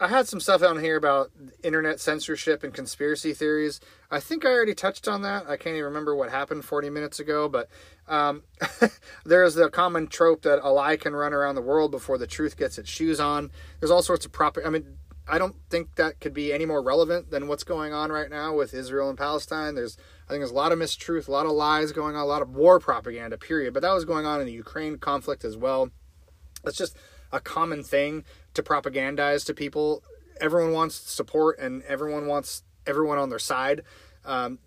[0.00, 1.30] I had some stuff on here about
[1.62, 3.80] internet censorship and conspiracy theories.
[4.10, 5.44] I think I already touched on that.
[5.46, 7.68] I can't even remember what happened 40 minutes ago, but
[8.08, 8.42] um,
[9.26, 12.56] there's the common trope that a lie can run around the world before the truth
[12.56, 13.50] gets its shoes on.
[13.78, 14.56] There's all sorts of prop.
[14.64, 14.86] I mean,
[15.28, 18.54] I don't think that could be any more relevant than what's going on right now
[18.54, 19.74] with Israel and Palestine.
[19.74, 22.26] There's I think there's a lot of mistruth, a lot of lies going on, a
[22.26, 23.74] lot of war propaganda, period.
[23.74, 25.90] But that was going on in the Ukraine conflict as well.
[26.64, 26.96] It's just
[27.32, 28.24] a common thing
[28.54, 30.02] to propagandize to people.
[30.40, 33.82] Everyone wants support and everyone wants everyone on their side.
[34.24, 34.58] Um,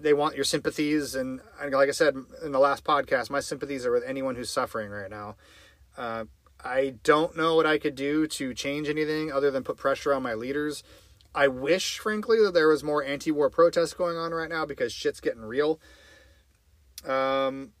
[0.00, 1.14] they want your sympathies.
[1.14, 4.50] And, and, like I said in the last podcast, my sympathies are with anyone who's
[4.50, 5.36] suffering right now.
[5.96, 6.24] Uh,
[6.64, 10.22] I don't know what I could do to change anything other than put pressure on
[10.22, 10.82] my leaders
[11.34, 15.20] I wish, frankly, that there was more anti-war protests going on right now because shit's
[15.20, 15.80] getting real.
[17.06, 17.72] Um,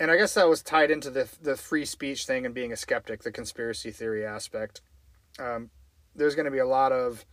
[0.00, 2.76] and I guess that was tied into the the free speech thing and being a
[2.76, 4.80] skeptic, the conspiracy theory aspect.
[5.38, 5.70] Um,
[6.16, 7.26] there's going to be a lot of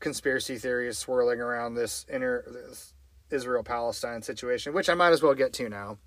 [0.00, 2.94] conspiracy theories swirling around this inner this
[3.30, 5.98] Israel Palestine situation, which I might as well get to now.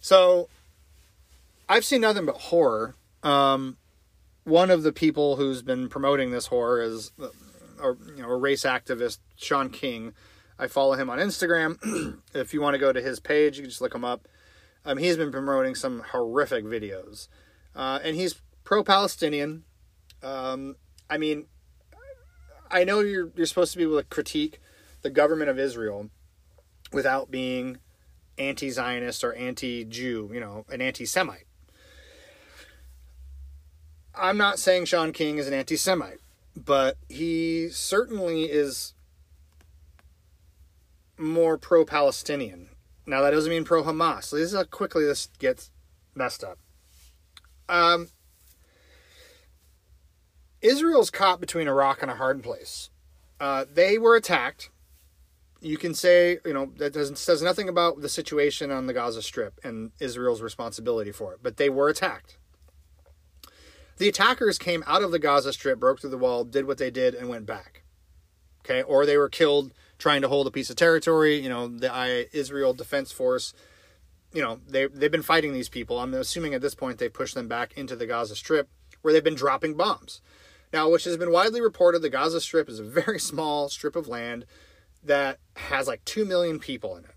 [0.00, 0.48] So,
[1.68, 2.94] I've seen nothing but horror.
[3.22, 3.78] Um,
[4.44, 8.64] one of the people who's been promoting this horror is a, you know, a race
[8.64, 10.12] activist, Shaun King.
[10.58, 12.20] I follow him on Instagram.
[12.34, 14.26] if you want to go to his page, you can just look him up.
[14.84, 17.28] Um, he's been promoting some horrific videos,
[17.74, 19.64] uh, and he's pro-Palestinian.
[20.22, 20.76] Um,
[21.10, 21.46] I mean,
[22.70, 24.60] I know you're you're supposed to be able to critique
[25.02, 26.10] the government of Israel
[26.92, 27.78] without being
[28.38, 31.46] anti-Zionist or anti-Jew, you know, an anti-Semite.
[34.14, 36.20] I'm not saying Shaun King is an anti Semite,
[36.56, 38.94] but he certainly is
[41.18, 42.68] more pro Palestinian.
[43.06, 44.30] Now, that doesn't mean pro Hamas.
[44.30, 45.70] This is how quickly this gets
[46.14, 46.58] messed up.
[47.68, 48.08] Um,
[50.60, 52.90] Israel's caught between a rock and a hard place.
[53.38, 54.70] Uh, they were attacked.
[55.60, 59.22] You can say, you know, that doesn't says nothing about the situation on the Gaza
[59.22, 62.38] Strip and Israel's responsibility for it, but they were attacked.
[63.98, 66.90] The attackers came out of the Gaza Strip, broke through the wall, did what they
[66.90, 67.82] did, and went back.
[68.60, 71.36] Okay, or they were killed trying to hold a piece of territory.
[71.36, 73.52] You know, the Israel Defense Force.
[74.32, 75.98] You know, they they've been fighting these people.
[75.98, 78.68] I'm assuming at this point they pushed them back into the Gaza Strip,
[79.02, 80.20] where they've been dropping bombs.
[80.72, 84.08] Now, which has been widely reported, the Gaza Strip is a very small strip of
[84.08, 84.44] land
[85.02, 87.16] that has like two million people in it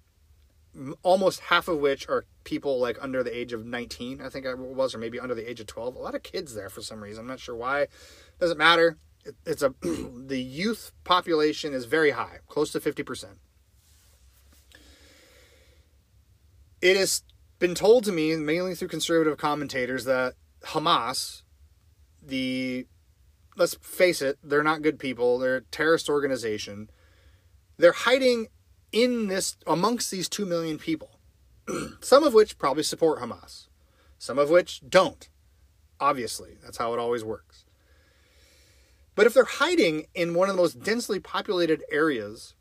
[1.01, 4.53] almost half of which are people like under the age of 19 i think i
[4.53, 7.01] was or maybe under the age of 12 a lot of kids there for some
[7.01, 7.87] reason i'm not sure why
[8.39, 8.97] doesn't matter it,
[9.45, 13.25] it's a the youth population is very high close to 50%
[16.81, 17.23] it has
[17.59, 21.43] been told to me mainly through conservative commentators that hamas
[22.21, 22.87] the
[23.57, 26.89] let's face it they're not good people they're a terrorist organization.
[27.77, 28.47] They're hiding
[28.91, 31.19] in this amongst these 2 million people
[32.01, 33.67] some of which probably support Hamas
[34.17, 35.29] some of which don't
[36.01, 36.57] obviously.
[36.63, 37.65] That's how it always works
[39.19, 42.55] but if they're hiding in one of the most densely populated areas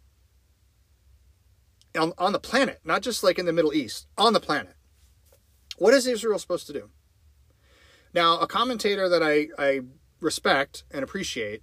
[1.96, 4.74] on, on the planet not just like in the middle east on the planet
[5.76, 6.90] what is israel supposed to do
[8.12, 9.82] now a commentator that i, I
[10.20, 11.62] respect and appreciate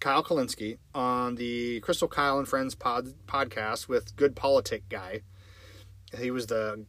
[0.00, 5.22] Kyle Kulinski on the Krystal Kyle and Friends pod, podcast with Good Politic guy.
[6.18, 6.84] He was the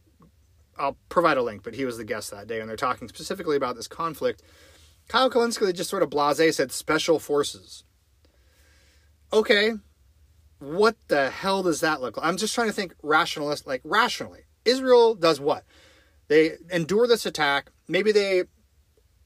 [0.76, 3.56] I'll provide a link, but he was the guest that day, and they're talking specifically
[3.56, 4.42] about this conflict.
[5.08, 7.84] Kyle Kulinski just sort of blase said special forces.
[9.32, 9.72] Okay,
[10.58, 12.26] what the hell does that look like?
[12.26, 14.40] I'm just trying to think rationalist, like rationally.
[14.64, 15.64] Israel does what?
[16.28, 17.70] They endure this attack.
[17.88, 18.44] Maybe they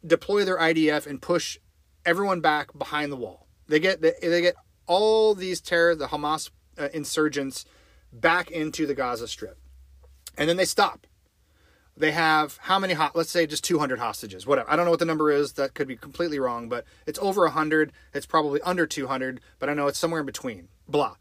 [0.06, 1.58] deploy their IDF and push
[2.04, 3.46] everyone back behind the wall.
[3.68, 4.56] They get they, they get
[4.86, 7.64] all these terror, the Hamas uh, insurgents
[8.12, 9.58] back into the Gaza Strip.
[10.36, 11.06] And then they stop.
[11.96, 14.70] They have how many, ho- let's say just 200 hostages, whatever.
[14.70, 15.52] I don't know what the number is.
[15.54, 17.92] That could be completely wrong, but it's over 100.
[18.14, 20.68] It's probably under 200, but I know it's somewhere in between.
[20.88, 21.16] Blah.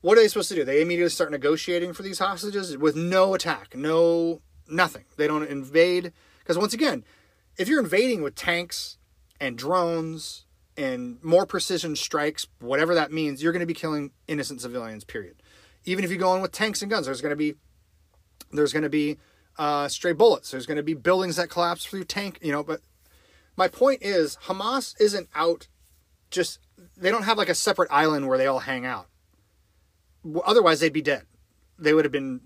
[0.00, 0.64] What are they supposed to do?
[0.64, 5.04] They immediately start negotiating for these hostages with no attack, no nothing.
[5.16, 6.12] They don't invade.
[6.38, 7.04] Because once again,
[7.56, 8.98] if you're invading with tanks
[9.40, 10.44] and drones
[10.76, 15.04] and more precision strikes, whatever that means, you're going to be killing innocent civilians.
[15.04, 15.36] Period.
[15.84, 17.54] Even if you go in with tanks and guns, there's going to be
[18.52, 19.18] there's going to be
[19.58, 20.50] uh, stray bullets.
[20.50, 22.38] There's going to be buildings that collapse through tank.
[22.42, 22.80] You know, but
[23.56, 25.68] my point is, Hamas isn't out.
[26.30, 26.58] Just
[26.96, 29.06] they don't have like a separate island where they all hang out.
[30.44, 31.22] Otherwise, they'd be dead.
[31.78, 32.40] They would have been.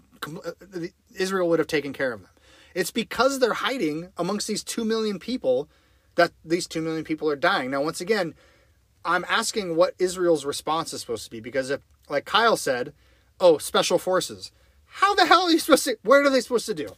[1.15, 2.29] Israel would have taken care of them.
[2.75, 5.69] It's because they're hiding amongst these two million people
[6.21, 7.71] that these 2 million people are dying.
[7.71, 8.35] Now, once again,
[9.05, 12.93] I'm asking what Israel's response is supposed to be because if, like Kyle said,
[13.39, 14.53] oh, special forces.
[14.91, 16.89] How the hell are you supposed to, what are they supposed to do?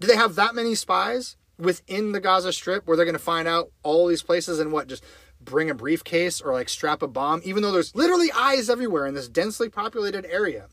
[0.00, 3.46] Do they have that many spies within the Gaza Strip where they're going to find
[3.46, 5.04] out all these places and what, just
[5.40, 9.14] bring a briefcase or like strap a bomb, even though there's literally eyes everywhere in
[9.14, 10.66] this densely populated area?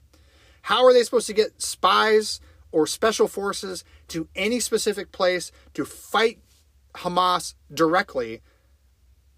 [0.63, 2.39] How are they supposed to get spies
[2.71, 6.39] or special forces to any specific place to fight
[6.95, 8.41] Hamas directly.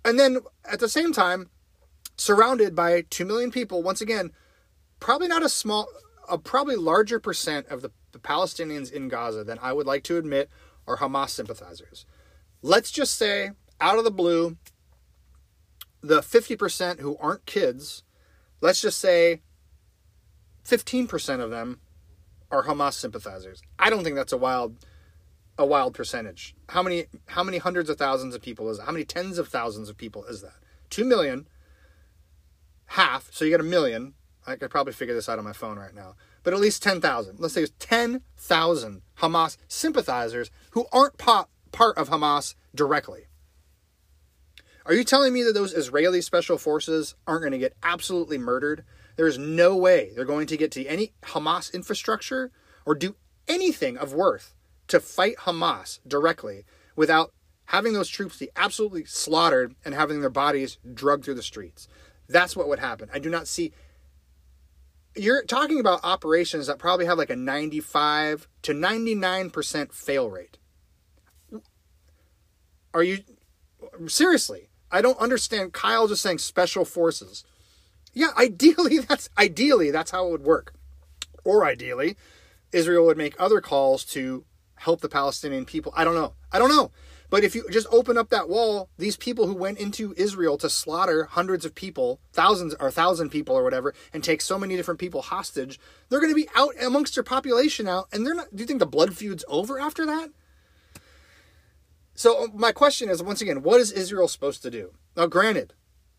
[0.03, 1.49] And then at the same time,
[2.17, 4.31] surrounded by 2 million people, once again,
[4.99, 5.87] probably not a small,
[6.31, 10.17] a probably larger percent of the, the Palestinians in Gaza than I would like to
[10.17, 10.49] admit
[10.87, 12.05] are Hamas sympathizers.
[12.61, 14.57] Let's just say, out of the blue,
[16.01, 18.03] the 50% who aren't kids,
[18.61, 19.41] let's just say
[20.65, 21.81] 15% of them
[22.49, 23.61] are Hamas sympathizers.
[23.77, 24.77] I don't think that's a wild
[25.57, 26.55] a wild percentage.
[26.69, 28.85] How many how many hundreds of thousands of people is that?
[28.85, 30.55] How many tens of thousands of people is that?
[30.89, 31.47] 2 million
[32.87, 34.13] half, so you got a million.
[34.45, 36.15] I could probably figure this out on my phone right now.
[36.43, 37.39] But at least 10,000.
[37.39, 41.47] Let's say it's 10,000 Hamas sympathizers who aren't part
[41.97, 43.25] of Hamas directly.
[44.85, 48.83] Are you telling me that those Israeli special forces aren't going to get absolutely murdered?
[49.15, 52.51] There is no way they're going to get to any Hamas infrastructure
[52.85, 53.15] or do
[53.47, 54.55] anything of worth
[54.87, 56.65] to fight Hamas directly
[56.95, 57.31] without
[57.65, 61.87] having those troops be absolutely slaughtered and having their bodies drugged through the streets.
[62.27, 63.09] That's what would happen.
[63.13, 63.71] I do not see.
[65.15, 70.57] You're talking about operations that probably have like a 95 to 99% fail rate.
[72.93, 73.19] Are you.
[74.07, 75.73] Seriously, I don't understand.
[75.73, 77.43] Kyle just saying special forces.
[78.13, 80.73] Yeah, ideally, that's ideally that's how it would work.
[81.43, 82.17] Or ideally,
[82.71, 84.45] Israel would make other calls to
[84.75, 85.93] help the Palestinian people.
[85.95, 86.33] I don't know.
[86.51, 86.91] I don't know.
[87.31, 90.69] But if you just open up that wall, these people who went into Israel to
[90.69, 94.99] slaughter hundreds of people, thousands or thousand people or whatever, and take so many different
[94.99, 95.79] people hostage,
[96.09, 98.05] they're going to be out amongst their population now.
[98.11, 98.55] And they're not.
[98.55, 100.29] Do you think the blood feud's over after that?
[102.13, 104.93] So uh, my question is once again, what is Israel supposed to do?
[105.15, 105.73] Now, granted,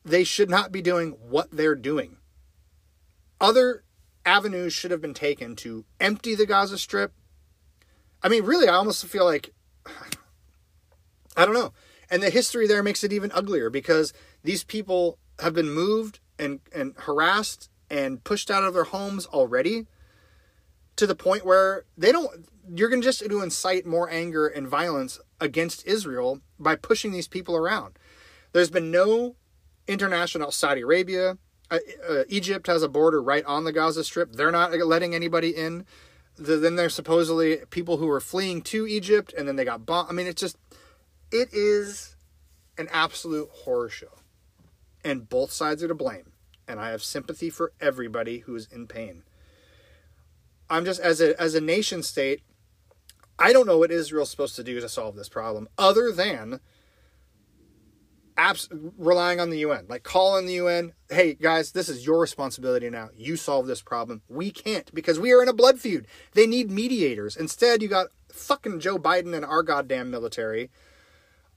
[0.05, 2.17] they should not be doing what they're doing.
[3.41, 3.85] Other
[4.25, 7.13] avenues should have been taken to empty the Gaza Strip,
[8.23, 9.53] I mean, really, I almost feel like
[11.37, 11.73] I don't know.
[12.11, 14.13] And the history there makes it even uglier because
[14.43, 19.87] these people have been moved and, and harassed and pushed out of their homes already
[20.97, 24.69] to the point where they don't you're going to just to incite more anger and
[24.69, 27.99] violence against Israel by pushing these people around.
[28.53, 29.35] There's been no
[29.89, 31.39] international Saudi Arabia,
[31.73, 34.33] uh, uh, Egypt has a border right on the Gaza Strip.
[34.33, 35.87] They're not letting anybody in
[36.37, 40.11] the, then there's supposedly people who were fleeing to Egypt and then they got bombed.
[40.11, 40.59] I mean, it's just,
[41.33, 42.17] it is
[42.79, 44.19] an absolute horror show.
[45.05, 46.33] And both sides are to blame.
[46.69, 49.25] And I have sympathy for everybody who's in pain.
[50.71, 52.43] I'm just, as a, as a nation state,
[53.39, 56.61] I don't know what Israel's supposed to do to solve this problem other than
[58.37, 62.89] abs- relying on the UN, like calling the UN, hey guys, this is your responsibility
[62.91, 63.11] now.
[63.17, 64.23] You solve this problem.
[64.29, 66.07] We can't because we are in a blood feud.
[66.33, 67.37] They need mediators.
[67.37, 70.71] Instead, you got fucking Joe Biden and our goddamn military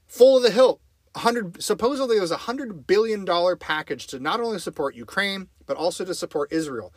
[0.06, 0.80] full of the hilt.
[1.12, 5.76] 100 supposedly it was a 100 billion dollar package to not only support Ukraine but
[5.76, 6.92] also to support Israel.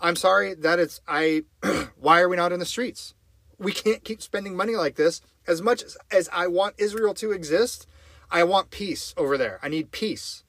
[0.00, 1.44] I'm sorry that it's I
[1.98, 3.14] why are we not in the streets?
[3.58, 7.32] We can't keep spending money like this as much as, as I want Israel to
[7.32, 7.86] exist
[8.30, 9.58] I want peace over there.
[9.62, 10.44] I need peace.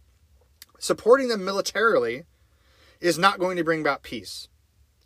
[0.77, 2.25] Supporting them militarily
[2.99, 4.49] is not going to bring about peace.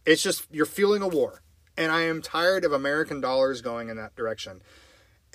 [0.05, 1.41] It's just you're fueling a war.
[1.77, 4.61] And I am tired of American dollars going in that direction.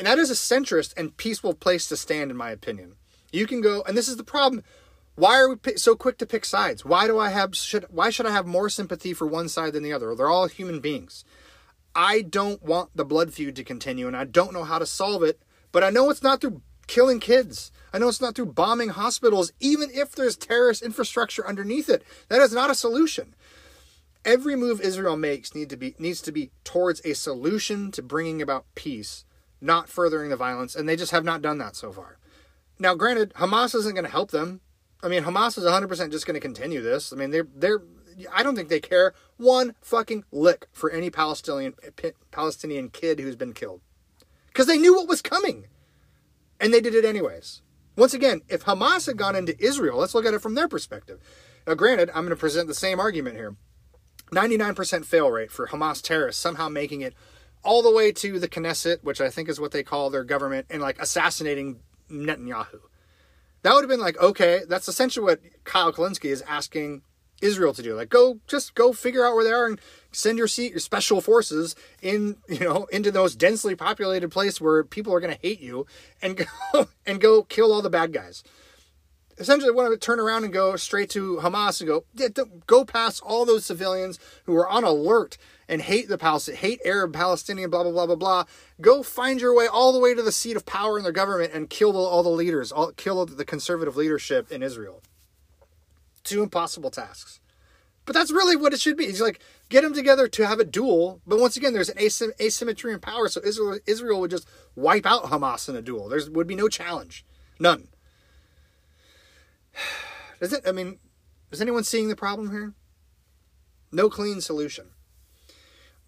[0.01, 2.95] And that is a centrist and peaceful place to stand, in my opinion.
[3.33, 4.65] You can go, and this is the problem.
[5.15, 6.87] Why are we so quick to pick sides?
[6.87, 9.83] Why do I have should why should I have more sympathy for one side than
[9.83, 10.15] the other?
[10.15, 11.23] They're all human beings.
[11.95, 15.23] I don't want the blood feud to continue and I don't know how to solve
[15.23, 17.71] it, but I know it's not through killing kids.
[17.93, 22.03] I know it's not through bombing hospitals even if there's terrorist infrastructure underneath it.
[22.29, 23.35] That is not a solution.
[24.25, 28.41] Every move Israel makes need to be needs to be towards a solution to bringing
[28.41, 29.27] about peace,
[29.61, 32.19] not furthering the violence, and they just have not done that so far.
[32.79, 34.61] Now, granted, Hamas isn't going to help them.
[35.03, 37.13] I mean, Hamas is 100% just going to continue this.
[37.13, 37.83] I mean, they're they're
[38.33, 41.75] I don't think they care one fucking lick for any Palestinian
[42.31, 43.81] Palestinian kid who's been killed.
[44.53, 45.69] Cuz they knew what was coming.
[46.59, 47.63] And they did it anyways.
[47.97, 51.21] Once again, if Hamas had gone into Israel, let's look at it from their perspective.
[51.67, 53.57] Now, granted, I'm going to present the same argument here.
[54.33, 57.15] 99% fail rate for Hamas terrorists somehow making it
[57.63, 60.67] all the way to the Knesset, which I think is what they call their government,
[60.71, 61.81] and like assassinating
[62.11, 62.81] Netanyahu.
[63.63, 67.03] That would have been like, okay, that's essentially what Kyle Kulinski is asking
[67.43, 67.95] Israel to do.
[67.95, 69.81] Like, go, just go figure out where they are and
[70.13, 75.13] send your, your special forces in, you know, into those densely populated place where people
[75.13, 75.87] are going to hate you
[76.23, 76.37] and
[76.73, 78.43] go and go kill all the bad guys
[79.41, 82.29] essentially want to turn around and go straight to Hamas and go, yeah,
[82.67, 85.39] go past all those civilians who are on alert
[85.71, 88.45] and hate the Palestinian, hate Arab Palestinian, blah blah blah blah blah.
[88.81, 91.53] Go find your way all the way to the seat of power in their government
[91.55, 95.01] and kill the, all the leaders, all, kill the conservative leadership in Israel.
[96.25, 97.39] Two impossible tasks,
[98.05, 99.05] but that's really what it should be.
[99.05, 101.21] It's like get them together to have a duel.
[101.25, 105.07] But once again, there's an asym- asymmetry in power, so Israel Israel would just wipe
[105.07, 106.09] out Hamas in a duel.
[106.09, 107.25] There would be no challenge,
[107.61, 107.87] none.
[110.41, 110.67] Is it?
[110.67, 110.99] I mean,
[111.53, 112.73] is anyone seeing the problem here?
[113.93, 114.87] No clean solution.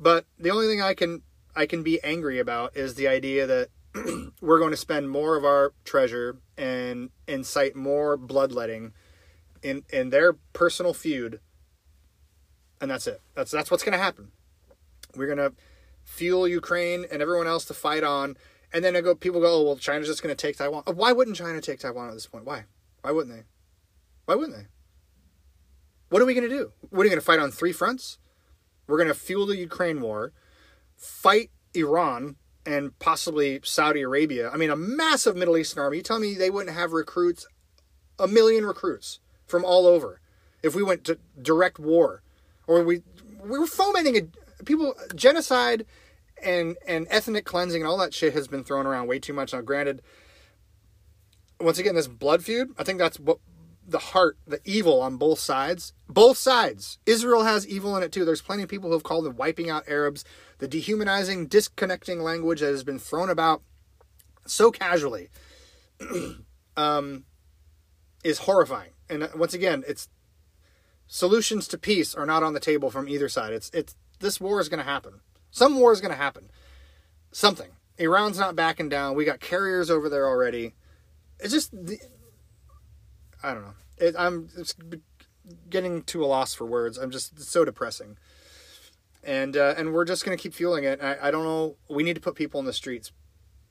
[0.02, 1.22] But the only thing I can
[1.54, 3.68] I can be angry about is the idea that
[4.40, 8.94] we're going to spend more of our treasure and incite more bloodletting
[9.62, 11.38] in in their personal feud,
[12.80, 13.20] and that's it.
[13.36, 14.32] That's that's what's going to happen.
[15.14, 15.54] We're going to
[16.04, 18.36] fuel Ukraine and everyone else to fight on,
[18.72, 19.14] and then I go.
[19.14, 22.08] People go, "Oh well, China's just going to take Taiwan." Why wouldn't China take Taiwan
[22.08, 22.44] at this point?
[22.44, 22.64] Why?
[23.02, 23.44] Why wouldn't they?
[24.24, 24.66] Why wouldn't they?
[26.08, 26.72] What are we going to do?
[26.90, 28.18] What are we going to fight on three fronts?
[28.86, 30.32] We're going to fuel the Ukraine war,
[30.96, 34.50] fight Iran and possibly Saudi Arabia.
[34.50, 35.98] I mean, a massive Middle Eastern army.
[35.98, 37.46] You tell me they wouldn't have recruits,
[38.18, 40.20] a million recruits from all over,
[40.62, 42.22] if we went to direct war,
[42.66, 43.02] or we
[43.44, 45.84] we were fomenting a people genocide
[46.42, 49.52] and and ethnic cleansing and all that shit has been thrown around way too much.
[49.52, 50.02] Now, granted,
[51.60, 53.38] once again, this blood feud, I think that's what
[53.86, 55.92] the heart, the evil on both sides.
[56.08, 56.98] Both sides.
[57.06, 58.24] Israel has evil in it too.
[58.24, 60.24] There's plenty of people who have called it wiping out Arabs,
[60.58, 63.62] the dehumanizing, disconnecting language that has been thrown about
[64.46, 65.28] so casually
[66.76, 67.24] um,
[68.24, 68.90] is horrifying.
[69.08, 70.08] And uh, once again, it's
[71.06, 73.52] solutions to peace are not on the table from either side.
[73.52, 75.20] It's it's this war is going to happen.
[75.50, 76.50] Some war is going to happen.
[77.32, 77.70] Something.
[77.98, 79.14] Iran's not backing down.
[79.14, 80.74] We got carriers over there already.
[81.38, 81.74] It's just
[83.42, 83.74] I don't know.
[83.98, 84.48] It, I'm
[85.68, 86.98] getting to a loss for words.
[86.98, 88.16] I'm just so depressing.
[89.24, 91.00] And uh, and we're just gonna keep fueling it.
[91.02, 91.76] I, I don't know.
[91.88, 93.12] We need to put people in the streets,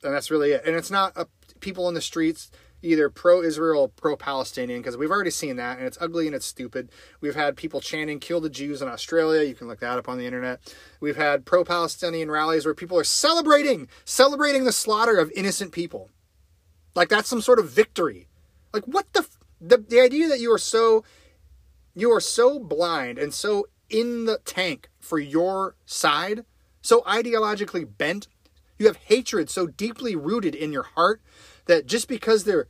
[0.02, 0.62] and that's really it.
[0.64, 1.26] And it's not a,
[1.60, 2.50] people in the streets
[2.82, 6.90] either pro-Israel or pro-Palestinian because we've already seen that, and it's ugly and it's stupid.
[7.20, 9.42] We've had people chanting "Kill the Jews" in Australia.
[9.46, 10.74] You can look that up on the internet.
[11.00, 16.10] We've had pro-Palestinian rallies where people are celebrating celebrating the slaughter of innocent people,
[16.94, 18.28] like that's some sort of victory.
[18.72, 19.26] Like what the
[19.62, 21.04] the the idea that you are so
[21.94, 26.44] you are so blind and so in the tank for your side,
[26.80, 28.26] so ideologically bent,
[28.78, 31.20] you have hatred so deeply rooted in your heart
[31.66, 32.66] that just because they're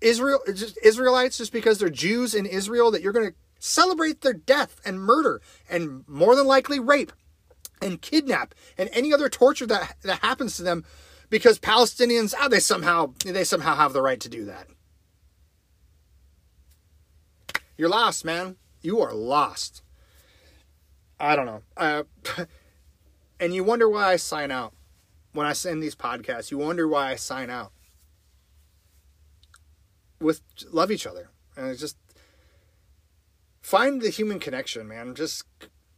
[0.00, 4.32] Israel just Israelites, just because they're Jews in Israel, that you're going to celebrate their
[4.34, 7.12] death and murder and more than likely rape
[7.80, 10.84] and kidnap and any other torture that that happens to them
[11.28, 14.66] because Palestinians ah, they somehow they somehow have the right to do that.
[17.80, 18.56] You're lost, man.
[18.82, 19.80] You are lost.
[21.18, 21.62] I don't know.
[21.78, 22.02] Uh,
[23.40, 24.74] and you wonder why I sign out
[25.32, 26.50] when I send these podcasts.
[26.50, 27.72] You wonder why I sign out.
[30.20, 31.96] With love each other and just
[33.62, 35.14] find the human connection, man.
[35.14, 35.44] Just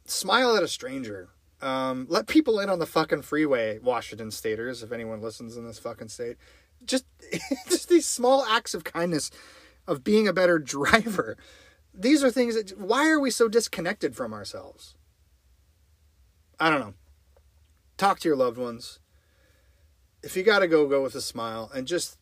[0.05, 1.31] smile at a stranger.
[1.61, 5.79] Um, let people in on the fucking freeway, Washington staters, if anyone listens in this
[5.79, 6.37] fucking state.
[6.85, 7.03] Just,
[7.67, 9.31] just these small acts of kindness,
[9.85, 11.35] of being a better driver
[11.93, 14.95] these are things that why are we so disconnected from ourselves?
[16.59, 16.93] I don't know.
[17.97, 18.99] Talk to your loved ones.
[20.23, 22.17] If you got to go, go with a smile and just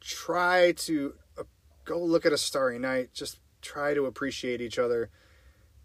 [0.00, 1.44] try to uh,
[1.84, 3.10] go look at a starry night.
[3.12, 5.10] Just try to appreciate each other.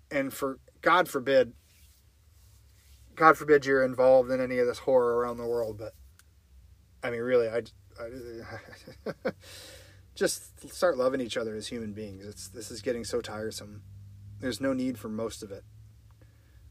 [0.09, 1.53] And for God forbid,
[3.15, 5.93] God forbid you're involved in any of this horror around the world, but
[7.03, 7.63] I mean, really, I,
[7.99, 9.31] I
[10.15, 12.25] just start loving each other as human beings.
[12.25, 13.83] It's this is getting so tiresome.
[14.39, 15.63] There's no need for most of it.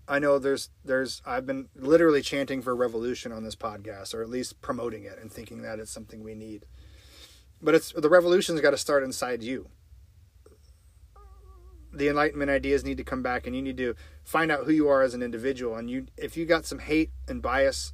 [0.09, 4.29] I know there's there's I've been literally chanting for revolution on this podcast, or at
[4.29, 6.67] least promoting it and thinking that it's something we need.
[7.63, 9.69] But it's the revolution's got to start inside you.
[11.93, 13.95] The enlightenment ideas need to come back, and you need to
[14.25, 15.77] find out who you are as an individual.
[15.77, 17.93] And you, if you got some hate and bias,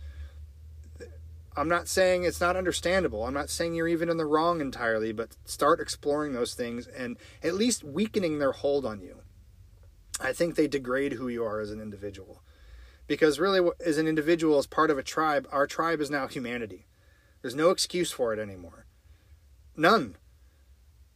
[1.56, 3.24] I'm not saying it's not understandable.
[3.24, 7.16] I'm not saying you're even in the wrong entirely, but start exploring those things and
[7.42, 9.22] at least weakening their hold on you.
[10.20, 12.42] I think they degrade who you are as an individual.
[13.06, 16.86] Because really, as an individual, as part of a tribe, our tribe is now humanity.
[17.40, 18.86] There's no excuse for it anymore.
[19.76, 20.16] None.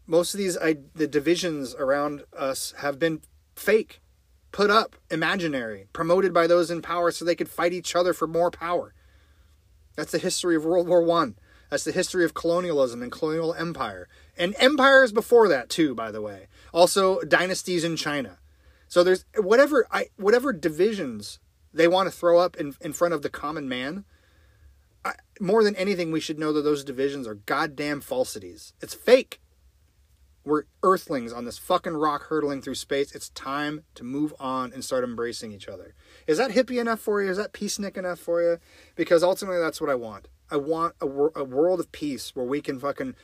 [0.06, 3.20] Most of these I, the divisions around us have been
[3.56, 4.00] fake,
[4.52, 8.26] put up, imaginary, promoted by those in power so they could fight each other for
[8.26, 8.94] more power.
[10.00, 11.36] That's the history of World War One.
[11.68, 14.08] That's the history of colonialism and colonial empire.
[14.34, 16.46] And empires before that too, by the way.
[16.72, 18.38] Also dynasties in China.
[18.88, 21.38] So there's whatever I whatever divisions
[21.74, 24.06] they want to throw up in, in front of the common man.
[25.04, 28.72] I, more than anything, we should know that those divisions are goddamn falsities.
[28.80, 29.38] It's fake.
[30.44, 33.14] We're earthlings on this fucking rock hurtling through space.
[33.14, 35.94] It's time to move on and start embracing each other.
[36.26, 37.30] Is that hippie enough for you?
[37.30, 38.58] Is that peacenik enough for you?
[38.96, 40.28] Because ultimately, that's what I want.
[40.50, 43.14] I want a, wor- a world of peace where we can fucking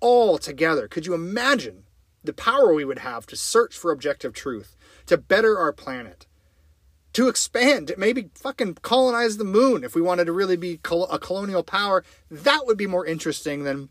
[0.00, 0.88] all together.
[0.88, 1.84] Could you imagine
[2.24, 4.76] the power we would have to search for objective truth,
[5.06, 6.26] to better our planet,
[7.12, 11.62] to expand, maybe fucking colonize the moon if we wanted to really be a colonial
[11.62, 12.04] power?
[12.30, 13.90] That would be more interesting than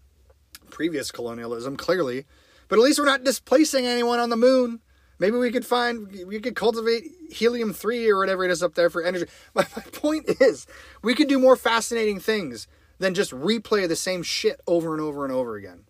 [0.70, 2.26] previous colonialism, clearly.
[2.68, 4.82] But at least we're not displacing anyone on the moon.
[5.20, 8.90] Maybe we could find, we could cultivate helium 3 or whatever it is up there
[8.90, 9.26] for energy.
[9.56, 10.68] My, my point is,
[11.02, 12.68] we could do more fascinating things
[13.00, 15.86] than just replay the same shit over and over and over again.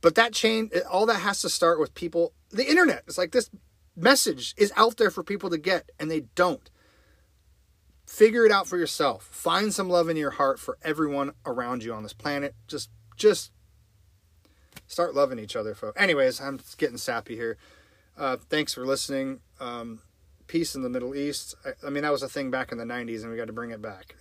[0.00, 3.04] But that chain, all that has to start with people, the internet.
[3.06, 3.50] It's like this
[3.96, 6.70] message is out there for people to get, and they don't.
[8.06, 9.28] Figure it out for yourself.
[9.30, 12.54] Find some love in your heart for everyone around you on this planet.
[12.66, 13.52] Just, just
[14.90, 16.00] start loving each other, folks.
[16.00, 17.56] Anyways, I'm getting sappy here.
[18.18, 19.40] Uh, thanks for listening.
[19.60, 20.00] Um,
[20.48, 21.54] peace in the Middle East.
[21.64, 23.52] I, I, mean, that was a thing back in the 90s, and we got to
[23.52, 24.16] bring it back.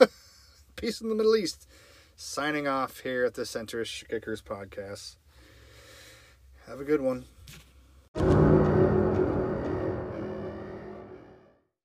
[0.76, 1.68] peace in the Middle East.
[2.16, 5.16] Signing off here at the Centrist Kickers podcast.
[6.66, 7.24] Have a good one.